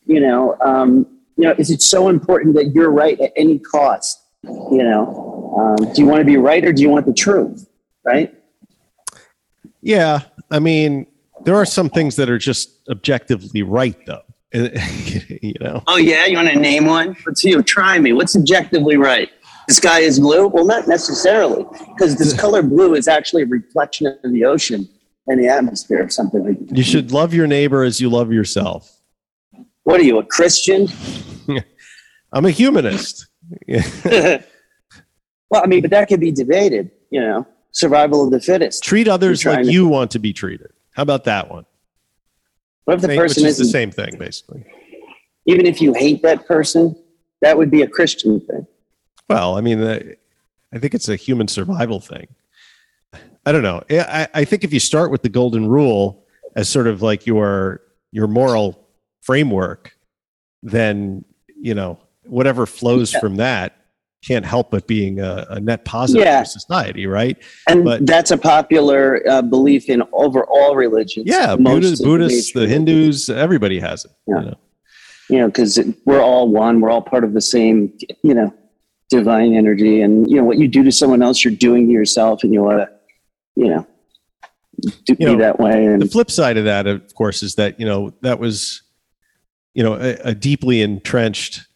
[0.05, 4.22] You know, um, you know, is it so important that you're right at any cost?
[4.44, 7.68] You know, um, do you want to be right or do you want the truth?
[8.04, 8.34] Right?
[9.82, 10.22] Yeah,
[10.52, 11.08] I mean,
[11.44, 14.22] there are some things that are just objectively right, though.
[14.54, 17.16] you know, Oh yeah, you want to name one?
[17.26, 17.54] Let's see.
[17.64, 18.14] Try me.
[18.14, 19.30] What's objectively right?
[19.68, 20.48] The sky is blue?
[20.48, 24.88] Well, not necessarily, because this color blue is actually a reflection of the ocean
[25.28, 26.78] and the atmosphere, or something like that.
[26.78, 28.95] you should love your neighbor as you love yourself.
[29.86, 30.88] What are you, a Christian?
[32.34, 33.28] I'm a humanist.
[33.68, 34.42] well,
[35.54, 36.92] I mean, but that could be debated.
[37.12, 38.84] You know, survival of the fittest.
[38.84, 40.72] Treat others like to- you want to be treated.
[40.94, 41.66] How about that one?
[42.86, 44.66] What if the Same- person is the same thing, basically.
[45.46, 46.96] Even if you hate that person,
[47.42, 48.66] that would be a Christian thing.
[49.30, 50.00] Well, I mean, uh,
[50.74, 52.28] I think it's a human survival thing.
[53.46, 53.84] I don't know.
[53.92, 56.26] I, I think if you start with the golden rule
[56.56, 57.82] as sort of like your
[58.12, 58.85] your moral
[59.26, 59.92] framework,
[60.64, 61.26] then
[61.60, 63.20] you know whatever flows Yeah.
[63.20, 63.78] from that
[64.26, 66.42] can't help but being a, a net positive Yeah.
[66.42, 67.38] for society, right?
[67.70, 71.28] And But- that's a popular uh, belief in over all religions.
[71.30, 74.12] Yeah, Most Buddhists, the Buddhists, the Hindus, everybody has it.
[74.28, 74.40] Yeah.
[74.40, 74.56] You know?
[75.30, 76.82] you know, because we're all one.
[76.82, 78.52] We're all part of the same, you know,
[79.10, 80.02] divine energy.
[80.02, 82.64] And you know, what you do to someone else, you're doing to yourself, and you
[82.64, 82.90] want to,
[83.56, 83.88] you know,
[84.82, 85.86] do, You be know, that way.
[85.86, 88.82] And the flip side of that of course is that you know that was
[89.76, 91.68] you know a, a deeply entrenched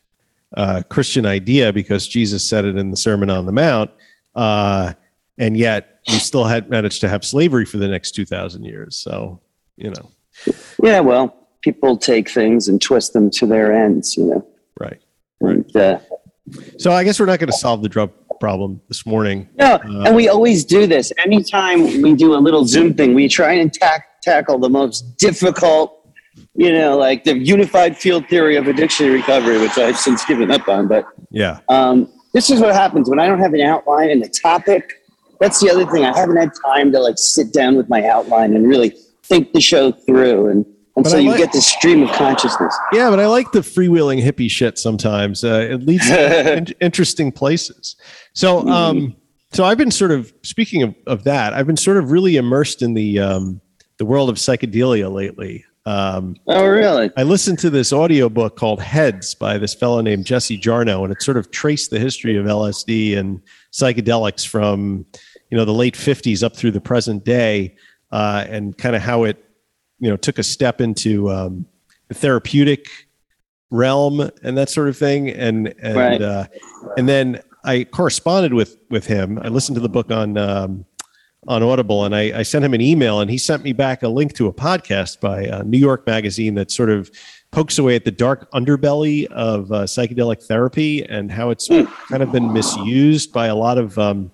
[0.57, 3.91] uh, christian idea because jesus said it in the sermon on the mount
[4.35, 4.93] uh,
[5.37, 9.39] and yet we still had managed to have slavery for the next 2000 years so
[9.77, 10.11] you know
[10.81, 14.47] yeah, well, people take things and twist them to their ends, you know.
[14.79, 15.01] right
[15.41, 15.99] And, uh,
[16.77, 20.03] so i guess we're not going to solve the drug problem this morning No, Uh,
[20.05, 21.11] and we always do this.
[21.17, 25.98] Anytime we do a little Zoom thing, we try and tack, tackle the most difficult,
[26.55, 30.67] you know, like the unified field theory of addiction recovery, which I've since given up
[30.67, 30.87] on.
[30.87, 34.29] But yeah um, this is what happens when I don't have an outline and a
[34.29, 34.93] topic.
[35.39, 36.03] That's the other thing.
[36.05, 39.61] I haven't had time to like sit down with my outline and really think the
[39.61, 40.47] show through.
[40.49, 40.65] And,
[40.95, 42.75] and But so I you like- get this stream of consciousness.
[42.91, 47.31] yeah but i like the freewheeling hippie shit sometimes uh, it leads to in- interesting
[47.31, 47.95] places
[48.33, 49.15] so um
[49.53, 52.81] so i've been sort of speaking of, of that i've been sort of really immersed
[52.81, 53.61] in the um
[53.97, 57.09] the world of psychedelia lately um Oh, really?
[57.17, 61.21] i listened to this audiobook called heads by this fellow named jesse jarnow and it
[61.21, 65.05] sort of traced the history of lsd and psychedelics from
[65.49, 67.75] you know the late 50s up through the present day
[68.11, 69.37] uh, and kind of how it
[69.99, 71.65] you know took a step into um,
[72.07, 72.87] the therapeutic
[73.71, 76.21] realm and that sort of thing and and Right.
[76.21, 76.45] uh,
[76.97, 79.37] and then I corresponded with with him.
[79.43, 80.85] I listened to the book on um,
[81.47, 84.09] on Audible, and I, I sent him an email, and he sent me back a
[84.09, 87.09] link to a podcast by uh, New York Magazine that sort of
[87.51, 92.31] pokes away at the dark underbelly of uh, psychedelic therapy and how it's kind of
[92.31, 94.31] been misused by a lot of um,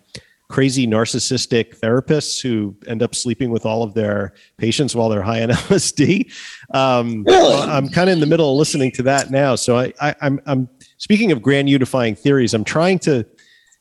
[0.50, 5.42] crazy narcissistic therapists who end up sleeping with all of their patients while they're high
[5.44, 6.32] on LSD.
[6.74, 7.56] Um, Really?
[7.56, 9.56] I'm kind of in the middle of listening to that now.
[9.56, 12.54] So I, I, I'm, I'm speaking of grand unifying theories.
[12.54, 13.26] I'm trying to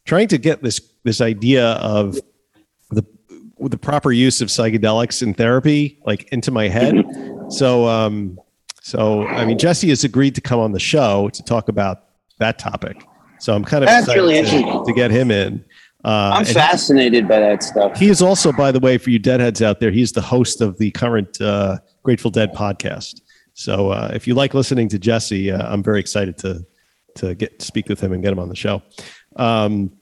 [0.05, 2.19] trying to get this this idea of
[3.69, 6.95] the proper use of psychedelics in therapy like into my head.
[7.49, 8.39] So um
[8.83, 12.05] so I mean Jesse has agreed to come on the show to talk about
[12.39, 12.97] that topic.
[13.39, 14.85] So I'm kind of That's excited really to, interesting.
[14.87, 15.65] to get him in.
[16.05, 17.99] Uh, I'm fascinated by that stuff.
[17.99, 20.77] he is also, by the way, for you deadheads out there, he's the host of
[20.77, 23.23] the current uh, Grateful Dead podcast.
[23.55, 26.65] So uh, if you like listening to Jesse, uh, I'm very excited to
[27.17, 28.83] to get to speak with him and get him on the show.
[29.37, 29.93] Um,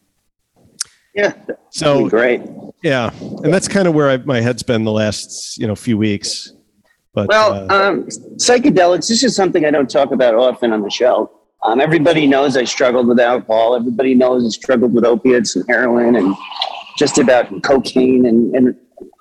[1.14, 1.34] Yeah,
[1.70, 2.40] so great.
[2.82, 5.98] yeah, and that's kind of where I, my head's been the last you know few
[5.98, 6.52] weeks.
[7.14, 8.04] But Well, uh, um,
[8.36, 9.08] psychedelics.
[9.08, 11.30] This is something I don't talk about often on the show.
[11.62, 13.76] Um, everybody knows I struggled with alcohol.
[13.76, 16.34] Everybody knows I struggled with opiates and heroin and
[16.98, 18.74] just about cocaine and, and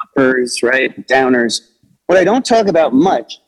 [0.03, 1.07] uppers, right?
[1.07, 1.59] Downers.
[2.07, 3.39] What I don't talk about much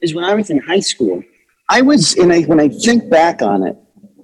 [0.00, 1.22] is when I was in high school.
[1.68, 3.76] I was, and I, when I think back on it,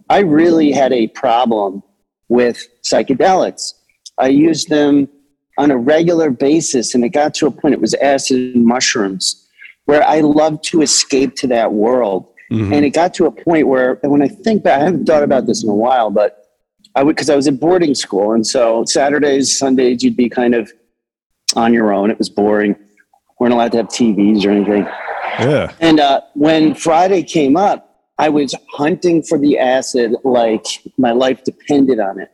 [0.08, 1.82] I really had a problem
[2.28, 3.72] with psychedelics.
[4.18, 5.08] I used them
[5.58, 7.74] on a regular basis, and it got to a point.
[7.74, 9.46] It was acid and mushrooms,
[9.86, 12.26] where I loved to escape to that world.
[12.50, 12.72] mhm.
[12.72, 15.22] And it got to a point where, and when I think back, I haven't thought
[15.24, 16.44] about this in a while, but
[16.94, 18.32] I would, because I was at boarding school.
[18.32, 20.70] And so Saturdays, Sundays, you'd be kind of
[21.54, 22.10] on your own.
[22.10, 22.74] It was boring.
[22.78, 24.86] We weren't allowed to have TVs or anything.
[25.40, 27.85] yeah, And uh, when Friday came up,
[28.18, 32.30] I was hunting for the acid like my life depended on it.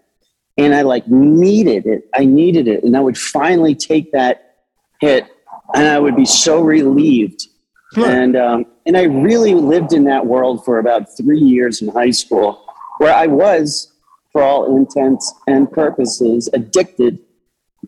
[0.58, 2.08] And I like needed it.
[2.14, 2.84] I needed it.
[2.84, 4.56] And I would finally take that
[5.00, 5.26] hit
[5.74, 7.48] and I would be so relieved.
[7.96, 12.10] And, um, and I really lived in that world for about three years in high
[12.10, 12.64] school
[12.98, 13.92] where I was,
[14.32, 17.18] for all intents and purposes, addicted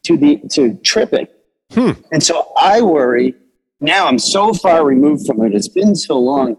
[0.03, 1.27] to the to tripping.
[1.73, 1.93] Hmm.
[2.13, 3.35] And so I worry
[3.85, 5.55] now I'm so far removed from it.
[5.55, 6.57] It's been so long.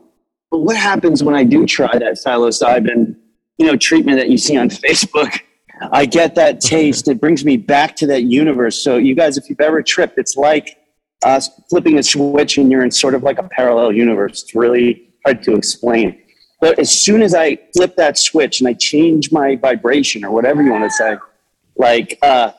[0.55, 3.13] But what happens when I do try that psilocybin,
[3.57, 5.41] you know, treatment that you see on Facebook?
[5.91, 7.09] I get that taste.
[7.09, 8.81] It brings me back to that universe.
[8.81, 10.77] So you guys, if you've ever tripped, it's like
[11.25, 14.43] uh, flipping a switch and you're in sort of like a parallel universe.
[14.43, 16.17] It's really hard to explain.
[16.61, 20.63] But as soon as I flip that switch and I change my vibration or whatever
[20.63, 21.17] you want to say,
[21.75, 22.53] like uh,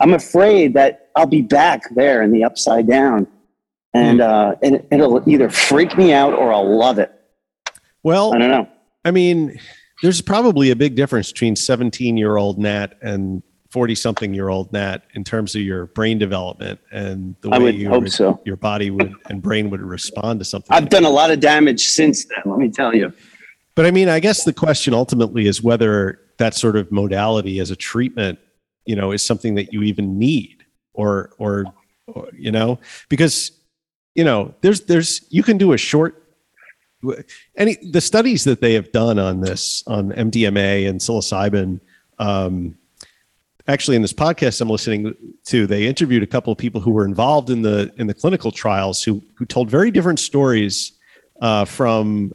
[0.00, 3.26] I'm afraid that I'll be back there in the upside down,
[3.92, 7.12] and uh, and it'll either freak me out or I'll love it.
[8.06, 8.68] Well, I don't know.
[9.04, 9.58] I mean,
[10.00, 14.72] there's probably a big difference between 17 year old Nat and 40 something year old
[14.72, 18.40] Nat in terms of your brain development and the I way you would- so.
[18.44, 20.72] your body would and brain would respond to something.
[20.72, 22.42] I've like done a lot of damage since then.
[22.44, 23.12] Let me tell you.
[23.74, 27.72] But I mean, I guess the question ultimately is whether that sort of modality as
[27.72, 28.38] a treatment,
[28.84, 31.64] you know, is something that you even need or, or,
[32.06, 32.78] or you know,
[33.08, 33.50] because,
[34.14, 36.22] you know, there's, there's, you can do a short,
[37.56, 41.80] any, the studies that they have done on this, on MDMA and psilocybin,
[42.18, 42.76] um,
[43.68, 45.14] actually in this podcast I'm listening
[45.46, 48.50] to, they interviewed a couple of people who were involved in the, in the clinical
[48.50, 50.92] trials who, who told very different stories,
[51.42, 52.32] uh, from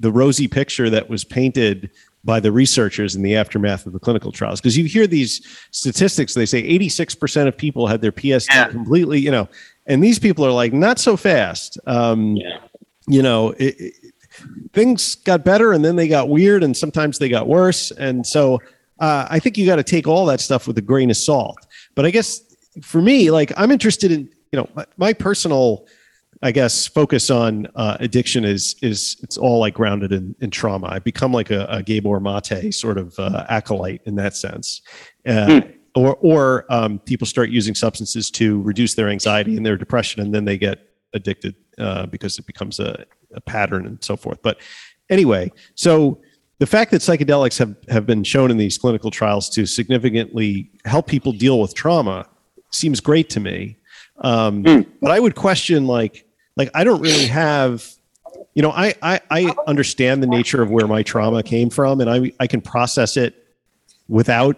[0.00, 1.90] the rosy picture that was painted
[2.24, 4.60] by the researchers in the aftermath of the clinical trials.
[4.60, 8.68] Because you hear these statistics, they say 86% of people had their PTSD Yeah.
[8.68, 9.48] completely, you know,
[9.86, 11.78] and these people are like, not so fast.
[11.86, 12.58] Um, Yeah.
[13.06, 13.94] You know, it, it,
[14.72, 17.90] things got better and then they got weird and sometimes they got worse.
[17.92, 18.60] And so
[18.98, 21.66] uh, I think you got to take all that stuff with a grain of salt.
[21.94, 22.40] But I guess
[22.82, 25.86] for me, like, I'm interested in, you know, my, my personal
[26.42, 30.88] I guess focus on uh, addiction is is it's all like grounded in, in trauma.
[30.90, 34.82] I've become like a, a Gabor Mate sort of uh, acolyte in that sense,
[35.24, 35.60] uh,
[35.94, 40.34] or or um, people start using substances to reduce their anxiety and their depression, and
[40.34, 43.04] then they get addicted uh, because it becomes a,
[43.34, 44.38] a pattern and so forth.
[44.42, 44.58] But
[45.10, 46.20] anyway, so
[46.58, 51.06] the fact that psychedelics have have been shown in these clinical trials to significantly help
[51.06, 52.26] people deal with trauma
[52.70, 53.76] seems great to me.
[54.18, 54.62] Um,
[55.00, 56.24] But I would question like
[56.56, 57.90] like I don't really have
[58.54, 62.08] you know I, I I understand the nature of where my trauma came from and
[62.08, 63.34] I I can process it
[64.08, 64.56] without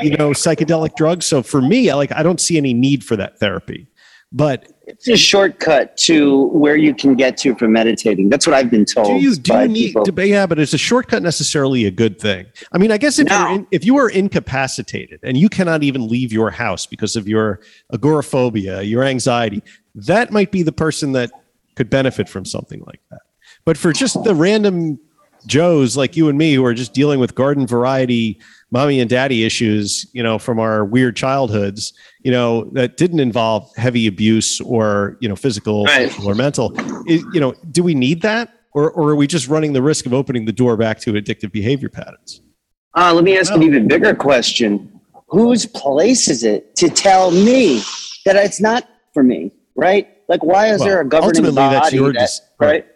[0.00, 1.26] you know psychedelic drugs.
[1.26, 3.88] So for me, I like I don't see any need for that therapy.
[4.30, 8.30] But It's a shortcut to where you can get to for meditating.
[8.30, 9.06] That's what I've been told.
[9.08, 10.04] do you do you need people.
[10.04, 13.28] to, yeah but is a shortcut necessarily a good thing i mean i guess if
[13.28, 13.38] No.
[13.38, 17.28] you're in, if you are incapacitated and you cannot even leave your house because of
[17.28, 17.60] your
[17.92, 19.62] agoraphobia your anxiety
[19.94, 21.30] that might be the person that
[21.76, 23.20] could benefit from something like that
[23.64, 24.98] but for just the random
[25.46, 28.38] joes like you and me who are just dealing with garden variety
[28.70, 33.70] mommy and daddy issues you know from our weird childhoods you know that didn't involve
[33.76, 36.12] heavy abuse or you know physical Right.
[36.24, 39.72] or mental I- you know do we need that or, or are we just running
[39.72, 42.40] the risk of opening the door back to addictive behavior patterns
[42.94, 44.92] Uh, let me ask an even bigger question.
[45.28, 47.80] whose place is it to tell me
[48.24, 50.08] that it's not for me, right?
[50.28, 51.74] Like, why is Well, there a governing ultimately, body?
[51.74, 52.68] that's your that- dis- right?
[52.68, 52.86] Right.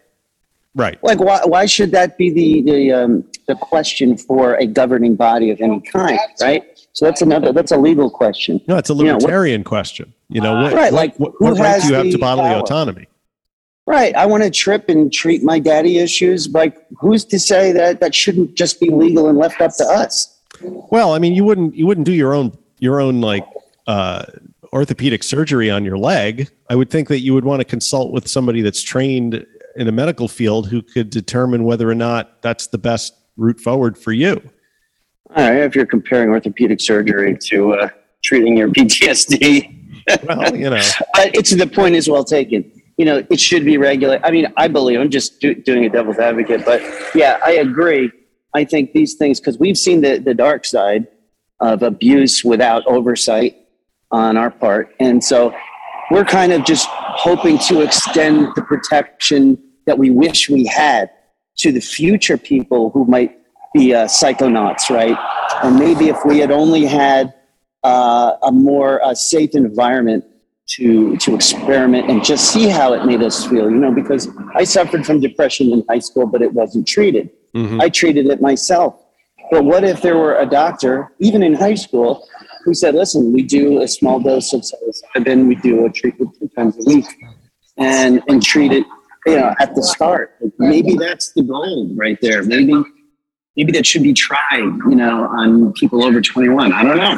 [0.75, 5.51] Like, why, why should that be the the um, the question for a governing body
[5.51, 6.63] of any kind, right?
[6.93, 8.59] So that's another that's a legal question.
[8.67, 10.13] No, it's a You know, what- libertarian question.
[10.29, 12.61] You know, what, Right, like, what, what right do you have to bodily power?
[12.61, 13.07] autonomy?
[13.85, 14.15] Right.
[14.15, 16.49] I want to trip and treat my daddy issues.
[16.49, 20.39] Like, who's to say that that shouldn't just be legal and left up to us?
[20.61, 23.45] Well, I mean, you wouldn't you wouldn't do your own your own like
[23.85, 24.23] uh,
[24.71, 26.49] orthopedic surgery on your leg.
[26.69, 29.45] I would think that you would want to consult with somebody that's trained
[29.75, 33.97] in a medical field who could determine whether or not that's the best route forward
[33.97, 34.41] for you.
[35.35, 35.63] All right.
[35.63, 37.89] If you're comparing orthopedic surgery to uh,
[38.23, 39.83] treating your PTSD,
[40.27, 40.81] Well, you know,
[41.17, 42.71] it's the point is well taken.
[42.97, 44.23] You know, it should be regulated.
[44.23, 46.81] I mean, I believe I'm just do, doing a devil's advocate, but
[47.15, 48.11] yeah, I agree.
[48.53, 51.07] I think these things because we've seen the the dark side
[51.59, 53.55] of abuse without oversight
[54.11, 55.55] on our part, and so
[56.11, 61.09] we're kind of just hoping to extend the protection that we wish we had
[61.57, 63.37] to the future people who might
[63.73, 65.17] be uh, psychonauts, right?
[65.63, 67.33] And maybe if we had only had
[67.83, 70.25] uh, a more uh, safe environment
[70.65, 74.63] to to experiment and just see how it made us feel, you know, because I
[74.63, 77.29] suffered from depression in high school, but it wasn't treated.
[77.53, 77.81] Mhm.
[77.81, 78.99] I treated it myself.
[79.51, 82.25] But what if there were a doctor, even in high school,
[82.63, 86.49] who said, listen, we do a small dose of psilocybin, we do a treatment two
[86.55, 87.05] times a week,
[87.77, 88.85] and, and treat it,
[89.25, 90.35] you know, at the start.
[90.59, 92.43] Maybe that's the goal right there.
[92.43, 92.73] Maybe,
[93.55, 96.73] maybe that should be tried, you know, on people over 21.
[96.73, 97.17] I don't know.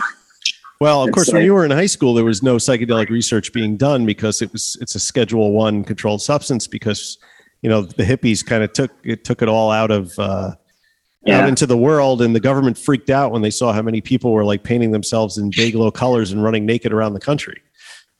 [0.81, 3.53] Well, of It's course, when you were in high school, there was no psychedelic research
[3.53, 7.17] being done because it was it's a Schedule One controlled substance because
[7.61, 10.51] you know the hippies kind of took it took it all out of uh,
[11.29, 14.33] out into the world, and the government freaked out when they saw how many people
[14.33, 17.61] were like painting themselves in day glow colors and running naked around the country.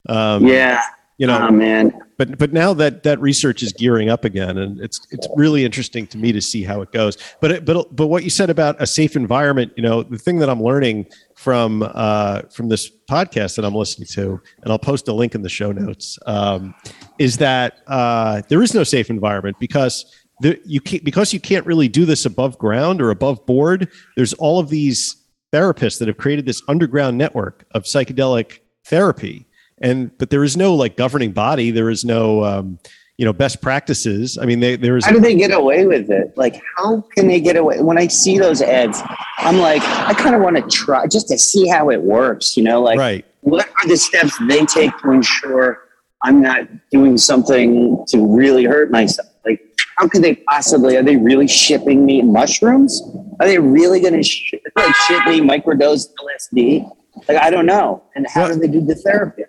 [0.08, 0.82] Um, Yeah.
[1.18, 1.98] You know, oh, man.
[2.18, 6.06] but but now that that research is gearing up again and it's it's really interesting
[6.08, 8.80] to me to see how it goes but it, but but what you said about
[8.80, 13.56] a safe environment you know the thing that i'm learning from uh from this podcast
[13.56, 16.74] that i'm listening to and i'll post a link in the show notes um
[17.18, 20.04] is that uh there is no safe environment because
[20.40, 24.34] the, you can't because you can't really do this above ground or above board there's
[24.34, 25.16] all of these
[25.50, 29.46] therapists that have created this underground network of psychedelic therapy
[29.80, 32.78] and but there is no like governing body there is no um,
[33.18, 36.10] you know best practices i mean they, there is How do they get away with
[36.10, 36.36] it?
[36.36, 37.80] Like, how can they get away?
[37.80, 39.00] When I see those ads,
[39.38, 42.62] I'm like, I kind of want to try just to see how it works, you
[42.62, 42.82] know?
[42.82, 45.80] Like, right what are the steps they take to ensure
[46.24, 49.28] I'm not doing something to really hurt myself?
[49.44, 49.60] Like,
[49.96, 50.96] how could they possibly?
[50.96, 53.00] Are they really shipping me mushrooms?
[53.38, 56.08] Are they really going to sh- like ship me microdose
[56.52, 56.90] LSD?
[57.28, 58.02] Like, I don't know.
[58.14, 59.42] And how do they do the therapy?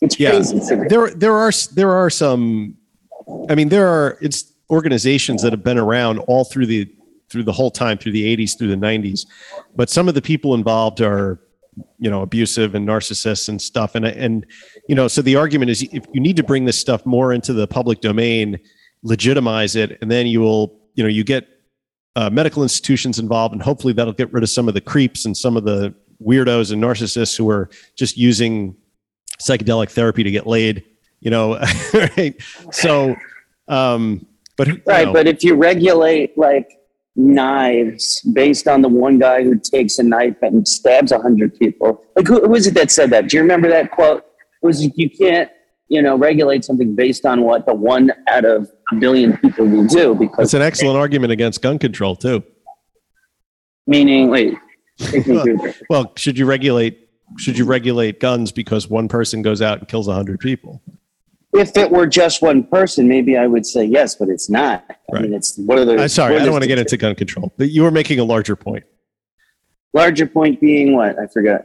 [0.00, 0.30] It's Yeah.
[0.30, 0.58] crazy.
[0.88, 2.76] there there are there are some
[3.48, 6.88] i mean there are it's organizations that have been around all through the
[7.30, 9.26] through the whole time through the 80s through the 90s
[9.76, 11.38] but some of the people involved are
[11.98, 14.44] you know abusive and narcissists and stuff and and
[14.88, 17.52] you know so the argument is if you need to bring this stuff more into
[17.52, 18.58] the public domain
[19.04, 21.46] legitimize it and then you will you know you get
[22.16, 25.36] uh, medical institutions involved and hopefully that'll get rid of some of the creeps and
[25.36, 25.94] some of the
[26.24, 28.76] weirdos and narcissists who are just using
[29.40, 30.84] psychedelic therapy to get laid
[31.20, 31.58] you know
[31.94, 32.34] right
[32.70, 33.14] so
[33.68, 34.24] um
[34.56, 36.68] but Right, know, but if you regulate like
[37.16, 42.04] knives based on the one guy who takes a knife and stabs a hundred people,
[42.16, 43.28] like who, who was it that said that?
[43.28, 44.24] Do you remember that quote?
[44.62, 45.50] It was you can't,
[45.88, 49.86] you know, regulate something based on what the one out of a billion people will
[49.86, 52.44] do that's because an excellent argument against gun control too
[53.86, 54.54] meaning wait,
[54.98, 55.82] take me through this.
[55.88, 60.06] well should you regulate should you regulate guns because one person goes out and kills
[60.06, 60.82] 100 people
[61.54, 64.86] if it were just one person, maybe I would say yes, but it's not.
[65.14, 66.00] I mean, it's what are the?
[66.00, 68.24] i'm sorry i don't want to get into gun control but you were making a
[68.24, 68.84] larger point
[69.92, 71.60] larger point being what I forgot.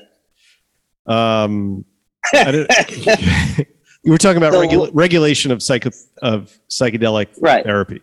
[1.06, 1.86] um
[2.34, 2.66] I
[4.04, 7.64] you were talking about So- regula- regulation of psycho of psychedelic Right.
[7.64, 8.02] therapy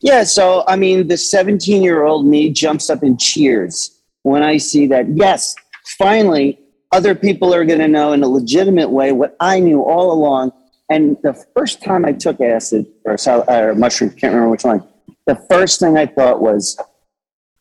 [0.00, 4.58] Yeah, so I mean, the 17 year old me jumps up and cheers when I
[4.58, 5.54] see that, yes,
[5.98, 6.58] finally,
[6.92, 10.52] other people are going to know in a legitimate way what I knew all along.
[10.90, 14.86] And the first time I took acid or, sal- or mushroom, can't remember which one,
[15.26, 16.78] the first thing I thought was,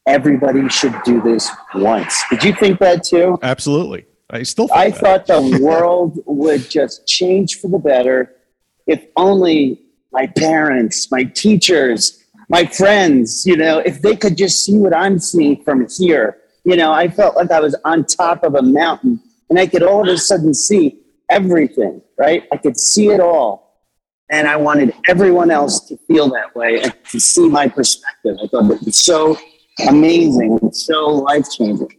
[0.08, 2.24] everybody should do this once.
[2.32, 3.38] Did you think that too?
[3.44, 5.00] absolutely i still think I that.
[5.00, 8.34] thought the world would just change for the better
[8.88, 9.82] if only
[10.12, 15.20] my parents, my teachers, my friends, you know, if they could just see what I'm
[15.20, 19.20] seeing from here You know, I felt like I was on top of a mountain
[19.50, 21.00] and I could all of a sudden see
[21.30, 22.44] everything, right?
[22.52, 23.68] I could see it all.
[24.32, 28.38] And I wanted everyone else to feel that way and to see my perspective.
[28.44, 29.36] I thought it was so
[29.88, 31.90] amazing and so life changing.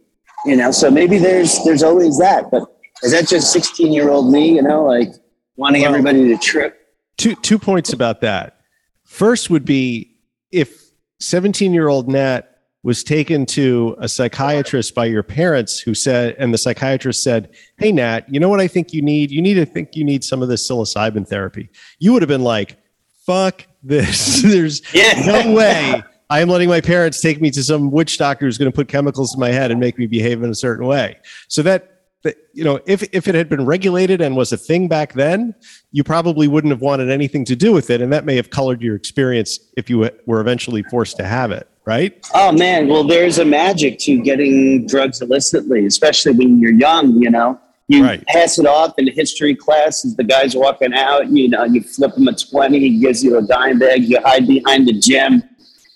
[0.45, 2.49] You know, so maybe there's there's always that.
[2.49, 2.63] But
[3.03, 5.09] is that just 16 year old me, you know, like
[5.57, 6.77] wanting Well- everybody to trip?
[7.17, 8.57] two two points about that.
[9.03, 10.15] First would be
[10.51, 10.81] if
[11.19, 12.50] 17 year old Nat
[12.83, 17.91] was taken to a psychiatrist by your parents who said, and the psychiatrist said, Hey,
[17.91, 19.29] Nat, you know what I think you need?
[19.29, 21.69] You need to think you need some of this psilocybin therapy.
[21.99, 22.77] You would have been like,
[23.25, 24.41] fuck this.
[24.45, 25.23] There's Yeah.
[25.25, 26.01] no way
[26.31, 28.87] I am letting my parents take me to some witch doctor who's going to put
[28.87, 31.17] chemicals in my head and make me behave in a certain way.
[31.49, 34.87] So that, that you know, if if it had been regulated and was a thing
[34.87, 35.53] back then,
[35.91, 38.81] you probably wouldn't have wanted anything to do with it, and that may have colored
[38.81, 41.67] your experience if you were eventually forced to have it.
[41.85, 42.15] Right?
[42.35, 47.15] Oh man, well, there's a magic to getting drugs illicitly, especially when you're young.
[47.21, 48.23] You know, you Right.
[48.27, 51.29] pass it off in history class as the guy's walking out.
[51.31, 54.03] You know, you flip him a twenty, he gives you a dime bag.
[54.03, 55.43] You hide behind the gym.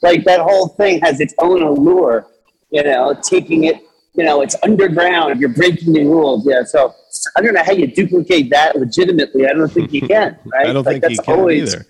[0.01, 2.27] Like that whole thing has its own allure.
[2.71, 3.81] You know, taking it.
[4.15, 5.39] You know, it's underground.
[5.39, 6.47] You're breaking the rules.
[6.47, 6.63] Yeah.
[6.63, 6.95] So
[7.37, 9.45] I don't know how you duplicate that legitimately.
[9.45, 10.37] I don't think you can.
[10.45, 10.67] Right?
[10.67, 11.85] I don't Like, think you can either.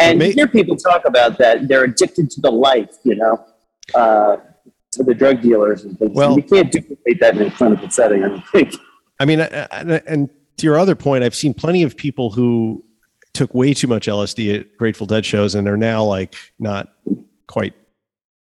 [0.00, 1.68] And May- you hear people talk about that.
[1.68, 3.44] They're addicted to the life, you know,
[3.94, 4.36] uh,
[4.92, 6.12] to the drug dealers and things.
[6.14, 8.74] Well- you can't duplicate that in a clinical setting, I don't think.
[9.20, 12.84] I mean, and and to your other point, I've seen plenty of people who
[13.34, 16.88] took way too much LSD at Grateful Dead shows and are now like not
[17.46, 17.74] quite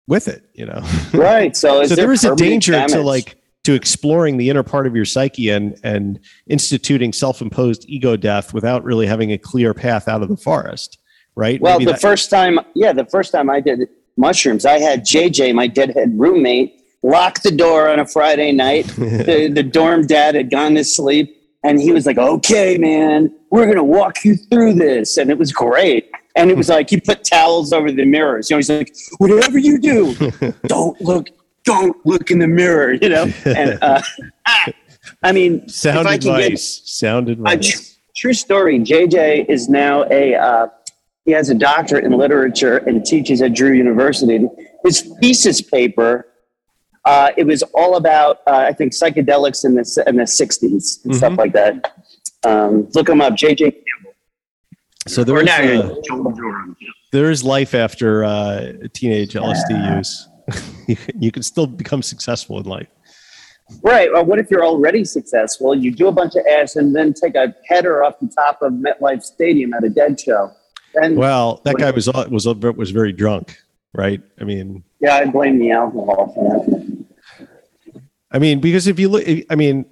[0.09, 0.45] with it.
[0.55, 0.83] You know.
[1.15, 1.57] Right.
[1.57, 5.05] So, so there is a danger to like to exploring the inner part of your
[5.05, 6.19] psyche and and
[6.49, 10.99] instituting self-imposed ego death without really having a clear path out of the forest
[11.37, 14.79] right Well, Maybe the that- first time, yeah, the first time I did mushrooms, I
[14.79, 18.87] had JJ, my deadhead roommate, lock the door on a Friday night.
[18.97, 23.67] the, the dorm dad had gone to sleep, and he was like, "Okay, man, we're
[23.67, 26.11] gonna walk you through this," and it was great.
[26.37, 28.51] And it was like he put towels over the mirrors.
[28.51, 30.15] You know, he's like, "Whatever you do,
[30.67, 31.29] don't look,
[31.65, 34.01] don't look in the mirror." You know, and uh,
[35.23, 38.79] I mean, sound can get- advice sound a advice tr- true story.
[38.81, 40.67] JJ is now a uh,
[41.25, 44.47] he has a doctorate in literature and teaches at Drew University.
[44.85, 46.27] His thesis paper
[47.07, 51.15] uh, it was all about uh, I think psychedelics in the in the '60s and
[51.15, 51.37] stuff Mhm.
[51.39, 51.93] like that.
[52.45, 54.15] Um, look him up, JJ Campbell.
[55.07, 56.75] so there is, now, uh,
[57.13, 60.29] there is life after uh, teenage lsd use
[61.21, 62.89] you, can- still become successful in life
[63.83, 64.13] Right.
[64.13, 65.75] Well, what if you're already successful?
[65.75, 68.73] You do a bunch of ads and then take a header off the top of
[68.75, 70.53] MetLife Stadium at a dead show.
[71.01, 73.59] And well that guy was was was very drunk
[73.93, 77.99] right i mean yeah, I blame the alcohol for that.
[78.31, 79.85] I mean, because if you look, I mean,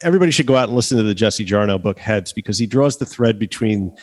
[0.00, 2.96] everybody should go out and listen to the Jesse Jarnow book Heads because he draws
[2.96, 3.94] the thread between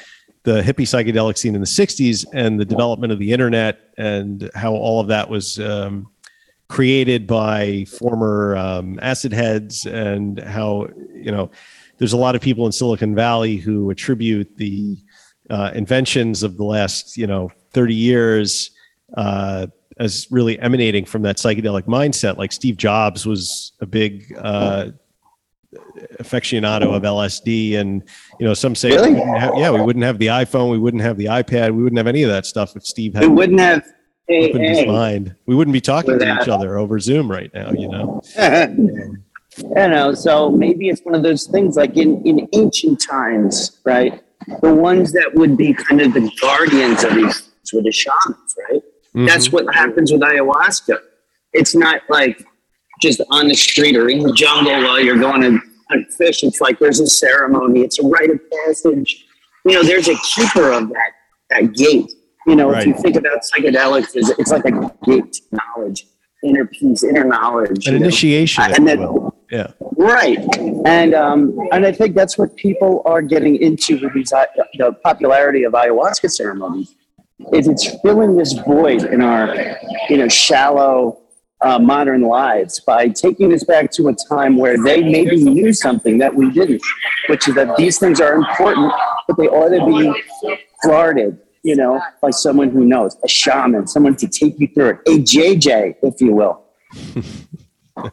[0.44, 4.76] the hippie psychedelic scene in the 60s and the development of the internet and how
[4.76, 6.12] all of that was um,
[6.68, 11.50] created by former um, acid heads and how, you know,
[11.98, 14.96] there's a lot of people in Silicon Valley who attribute the
[15.50, 18.72] uh, inventions of the last, you know, 30 years
[19.16, 19.68] uh,
[19.98, 22.38] as really emanating from that psychedelic mindset.
[22.38, 24.88] Like Steve Jobs was a big uh,
[26.20, 28.04] aficionado of LSD, and
[28.39, 29.14] you know, some say, Really?
[29.14, 31.98] we have, yeah, we wouldn't have the iPhone, we wouldn't have the iPad, we wouldn't
[31.98, 33.86] have any of that stuff if Steve had We wouldn't have
[34.30, 35.36] opened his mind.
[35.46, 37.72] We wouldn't be talking to each other over Zoom right now.
[37.72, 38.22] You know,
[39.58, 44.22] you know, so maybe it's one of those things like in, in ancient times, right?
[44.62, 48.56] The ones that would be kind of the guardians of these things were the shamans,
[48.70, 48.82] right?
[48.82, 49.26] Mm-hmm.
[49.26, 50.98] That's what happens with ayahuasca.
[51.54, 52.46] It's not like
[53.02, 56.43] just on the street or in the jungle while you're going to hunt fish.
[56.43, 59.26] It's like there's a ceremony, it's a rite of passage.
[59.66, 61.12] You know, there's a keeper of that,
[61.50, 62.12] that gate.
[62.46, 66.06] You know, if you think about psychedelics, it's, it's like a gate to knowledge,
[66.44, 67.88] inner peace, inner knowledge.
[67.88, 68.06] an you know?
[68.06, 68.64] initiation.
[68.76, 70.40] And then- Yeah, Right,
[70.86, 74.46] and um, and I think that's what people are getting into with these uh,
[74.78, 76.96] the popularity of ayahuasca ceremonies.
[77.54, 79.56] Is it's filling this void in our
[80.10, 81.22] you know shallow
[81.62, 86.18] uh, modern lives by taking us back to a time where they maybe knew something
[86.18, 86.82] that we didn't,
[87.30, 88.92] which is that these things are important,
[89.28, 90.24] but they ought to be
[90.84, 91.40] guarded.
[91.66, 95.18] You know, by someone who knows, a shaman, someone to take you through it, a
[95.20, 96.63] JJ, if you will.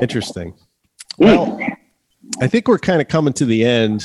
[0.00, 0.52] interesting.
[0.52, 0.56] Mm.
[1.18, 1.60] Well,
[2.40, 4.04] I think we're kind of coming to the end.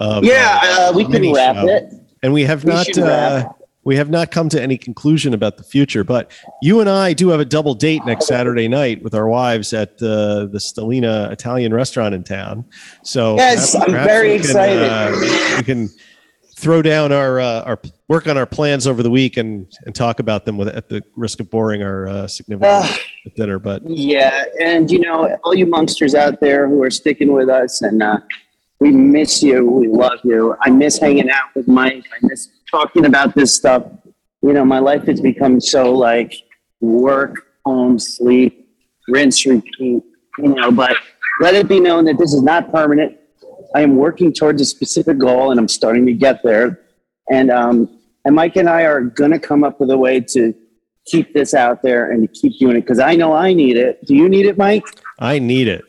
[0.00, 1.68] Of, Yeah, uh, we can wrap show.
[1.68, 1.92] it.
[2.22, 3.48] and we have We not uh,
[3.84, 6.04] we have not come to any conclusion about the future.
[6.04, 9.72] But you and I do have a double date next Saturday night with our wives
[9.72, 12.64] at uh, the Stellina Italian restaurant in town.
[13.04, 14.82] So Yes, I'm very can, excited.
[14.82, 15.88] uh, we can
[16.60, 20.20] throw down our uh, our work on our plans over the week and and talk
[20.20, 23.00] about them with at the risk of boring our uh, significant Ugh.
[23.26, 23.58] at dinner.
[23.58, 27.82] But Yeah, and you know, all you monsters out there who are sticking with us,
[27.82, 28.18] and uh,
[28.78, 29.64] we miss you.
[29.64, 30.56] We love you.
[30.60, 32.04] I miss hanging out with Mike.
[32.12, 33.84] I miss talking about this stuff.
[34.42, 36.34] You know, my life has become so like
[36.80, 37.34] work,
[37.64, 38.68] home, sleep,
[39.08, 40.02] rinse, repeat.
[40.38, 40.96] You know, but
[41.40, 43.19] let it be known that this is not permanent.
[43.74, 46.80] I am working towards a specific goal, and I'm starting to get there.
[47.30, 50.54] And um, and Mike and I are going to come up with a way to
[51.06, 54.04] keep this out there and to keep doing it because I know I need it.
[54.04, 54.84] Do you need it, Mike?
[55.18, 55.84] I need it.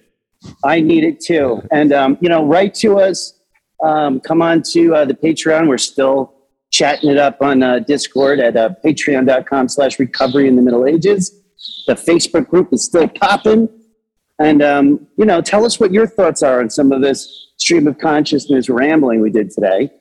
[0.64, 1.62] I need it too.
[1.72, 3.38] And um, you know, write to us.
[3.84, 5.68] Um, come on to uh, the Patreon.
[5.68, 6.34] We're still
[6.72, 11.36] chatting it up on uh, Discord at uh, patreon.com slash recovery in the Middle Ages.
[11.88, 13.68] The Facebook group is still popping.
[14.42, 17.88] And, um, you know, tell us what your thoughts are on some of this stream
[17.88, 19.92] of consciousness rambling we did today.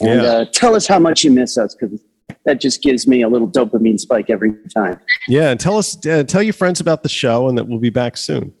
[0.00, 0.28] And Yeah.
[0.28, 2.00] uh, tell us how much you miss us because
[2.44, 5.00] that just gives me a little dopamine spike every time.
[5.26, 7.90] Yeah, and tell us, uh, tell your friends about the show, and that we'll be
[7.90, 8.52] back soon.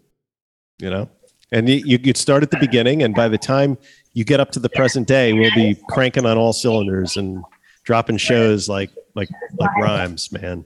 [0.80, 1.08] You know,
[1.52, 3.78] and you you start at the beginning, and by the time
[4.12, 7.42] you get up to the present day, we'll be cranking on all cylinders and
[7.84, 9.28] dropping shows like like
[9.58, 10.64] like rhymes, man.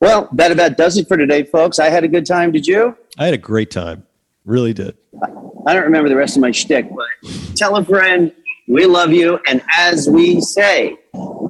[0.00, 1.78] Well, that about does it for today, folks.
[1.78, 2.52] I had a good time.
[2.52, 2.96] Did you?
[3.18, 4.06] I had a great time,
[4.44, 4.96] really did.
[5.66, 7.06] I don't remember the rest of my shtick, but
[7.56, 8.32] tell a friend
[8.68, 9.40] we love you.
[9.48, 10.96] And as we say,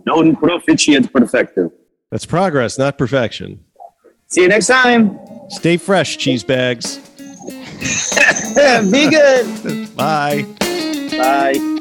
[0.07, 1.70] non proficient perfecto.
[2.11, 3.64] That's progress, not perfection.
[4.28, 5.18] See you next time.
[5.51, 6.99] Stay fresh, cheese bags.
[8.90, 9.94] Be good.
[9.96, 10.46] Bye.
[11.11, 11.74] Bye.